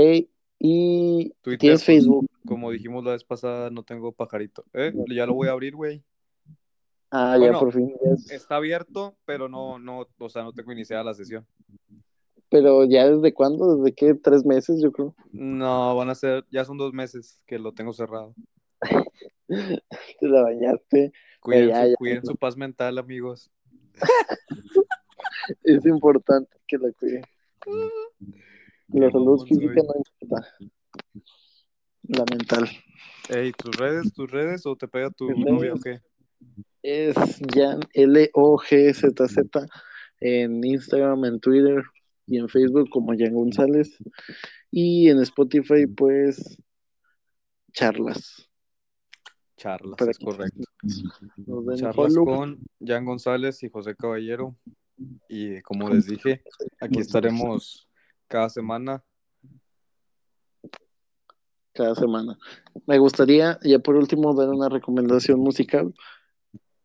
[0.59, 2.27] y Twitter, tienes pues, Facebook.
[2.45, 4.65] Como dijimos la vez pasada, no tengo pajarito.
[4.73, 6.03] Eh, ya lo voy a abrir, güey.
[7.11, 7.95] Ah, ya por fin.
[8.03, 11.45] ya Está abierto, pero no, no, o sea, no tengo iniciada la sesión.
[12.49, 15.15] Pero ya desde cuándo, desde qué, tres meses, yo creo.
[15.31, 18.33] No, van a ser, ya son dos meses que lo tengo cerrado.
[19.47, 21.11] Te la bañaste.
[21.39, 23.49] Cuiden, ya, su, cuiden paz mental, amigos.
[25.63, 27.21] Es importante que la cuide.
[28.89, 30.55] La salud física no importa.
[32.03, 32.69] La mental.
[33.29, 36.01] Ey, ¿tus redes, tus redes o te pega tu novia o qué?
[36.81, 37.15] Es
[37.53, 39.67] Jan L-O-G-Z-Z
[40.21, 41.83] en Instagram, en Twitter
[42.25, 43.97] y en Facebook como Jan González.
[44.71, 46.57] Y en Spotify, pues,
[47.73, 48.48] charlas.
[49.59, 50.63] Charlas, es correcto.
[51.75, 54.55] Charlas con Jan González y José Caballero.
[55.27, 56.41] Y como les dije,
[56.79, 57.89] aquí estaremos
[58.29, 59.03] cada semana.
[61.73, 62.37] cada semana.
[62.87, 65.93] Me gustaría, ya por último, dar una recomendación musical.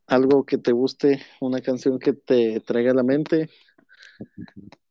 [0.08, 3.50] Algo que te guste, una canción que te traiga a la mente.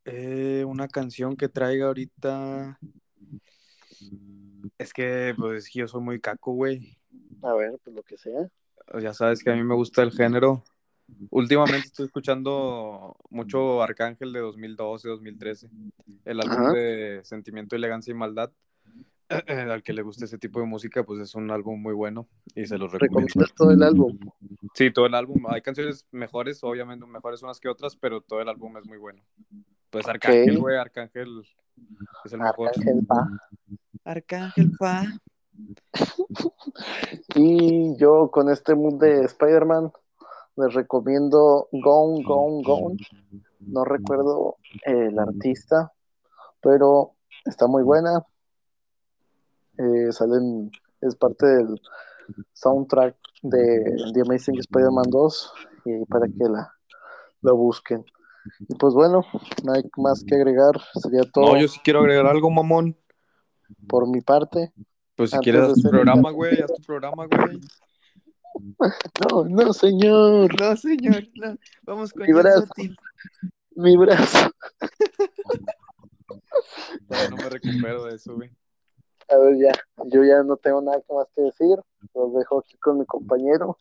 [0.06, 2.80] Eh, una canción que traiga ahorita.
[4.78, 6.98] Es que, pues, yo soy muy caco, güey.
[7.44, 8.50] A ver, pues lo que sea.
[9.00, 10.64] Ya sabes que a mí me gusta el género.
[11.30, 15.70] Últimamente estoy escuchando mucho Arcángel de 2012, 2013.
[16.26, 16.72] El álbum Ajá.
[16.74, 18.52] de Sentimiento, Elegancia y Maldad.
[19.48, 22.66] Al que le guste ese tipo de música, pues es un álbum muy bueno y
[22.66, 23.28] se los recomiendo.
[23.28, 24.20] ¿Recomiendas todo el álbum?
[24.74, 25.46] Sí, todo el álbum.
[25.48, 29.24] Hay canciones mejores, obviamente mejores unas que otras, pero todo el álbum es muy bueno.
[29.90, 31.44] Pues Arcángel, güey, Arcángel
[32.26, 32.70] es el mejor.
[32.70, 33.28] Arcángel Pa.
[34.04, 35.06] Arcángel, pa.
[37.36, 39.92] Y yo con este mood de Spider-Man
[40.56, 42.98] les recomiendo Gone, Gone, Gone.
[43.60, 45.92] No recuerdo el artista,
[46.62, 47.14] pero
[47.46, 48.24] está muy buena.
[49.78, 51.82] Eh, salen, es parte del
[52.54, 55.54] soundtrack de The Amazing Spider-Man 2
[55.86, 56.72] y para que la,
[57.42, 58.06] la busquen.
[58.68, 59.22] Y pues bueno,
[59.64, 62.96] no hay más que agregar, sería todo No, yo sí quiero agregar algo, mamón.
[63.88, 64.72] por mi parte.
[65.24, 67.62] Pues si Antes quieres de haz tu programa, güey, haz tu programa, güey.
[69.32, 71.56] No, no, señor, No, señor, no.
[71.84, 72.68] Vamos con Mi brazo.
[73.72, 74.52] Mi brazo.
[77.08, 78.52] Todavía no me recupero de eso, güey.
[79.30, 79.72] A ver, ya,
[80.08, 81.80] yo ya no tengo nada más que decir.
[82.14, 83.78] Los dejo aquí con mi compañero.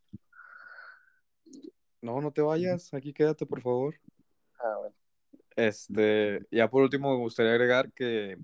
[2.02, 2.94] No, no te vayas.
[2.94, 3.96] Aquí quédate, por favor.
[4.60, 4.94] Ah, bueno.
[5.56, 8.38] Este, ya por último me gustaría agregar que,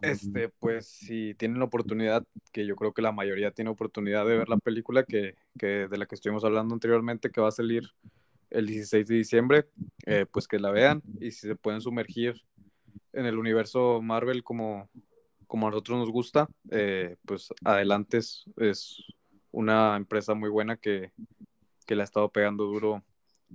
[0.00, 4.38] este, pues si tienen la oportunidad, que yo creo que la mayoría tiene oportunidad de
[4.38, 7.84] ver la película que, que de la que estuvimos hablando anteriormente, que va a salir
[8.50, 9.68] el 16 de diciembre,
[10.06, 12.42] eh, pues que la vean y si se pueden sumergir
[13.12, 14.88] en el universo Marvel como,
[15.46, 18.44] como a nosotros nos gusta, eh, pues adelante es,
[19.54, 21.12] una empresa muy buena que,
[21.86, 23.04] que le ha estado pegando duro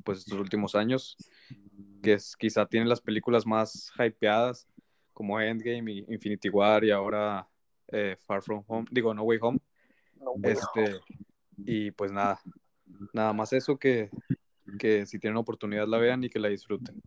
[0.03, 1.17] pues estos últimos años,
[2.03, 4.67] que es, quizá tiene las películas más hypeadas
[5.17, 7.49] como Endgame y Infinity War y ahora
[7.87, 9.59] eh, Far From Home, digo No Way Home.
[10.19, 10.33] No.
[10.43, 10.99] Este,
[11.57, 12.39] y pues nada,
[13.13, 14.11] nada más eso que,
[14.77, 17.01] que si tienen oportunidad la vean y que la disfruten.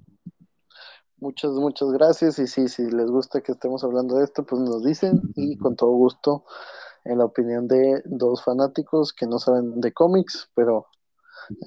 [1.18, 2.40] Muchas, muchas gracias.
[2.40, 5.76] Y sí, si les gusta que estemos hablando de esto, pues nos dicen y con
[5.76, 6.44] todo gusto,
[7.04, 10.88] en la opinión de dos fanáticos que no saben de cómics, pero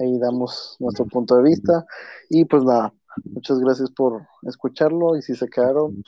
[0.01, 1.85] ahí damos nuestro punto de vista.
[2.29, 6.03] Y pues nada, muchas gracias por escucharlo y si se quedaron,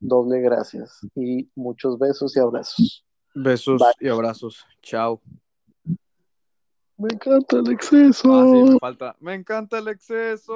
[0.00, 1.00] doble gracias.
[1.14, 3.04] Y muchos besos y abrazos.
[3.34, 4.08] Besos Bye.
[4.08, 4.64] y abrazos.
[4.82, 5.20] Chao.
[6.96, 8.32] Me encanta el exceso.
[8.32, 9.16] Ah, sí, me falta.
[9.18, 10.54] Me encanta el exceso.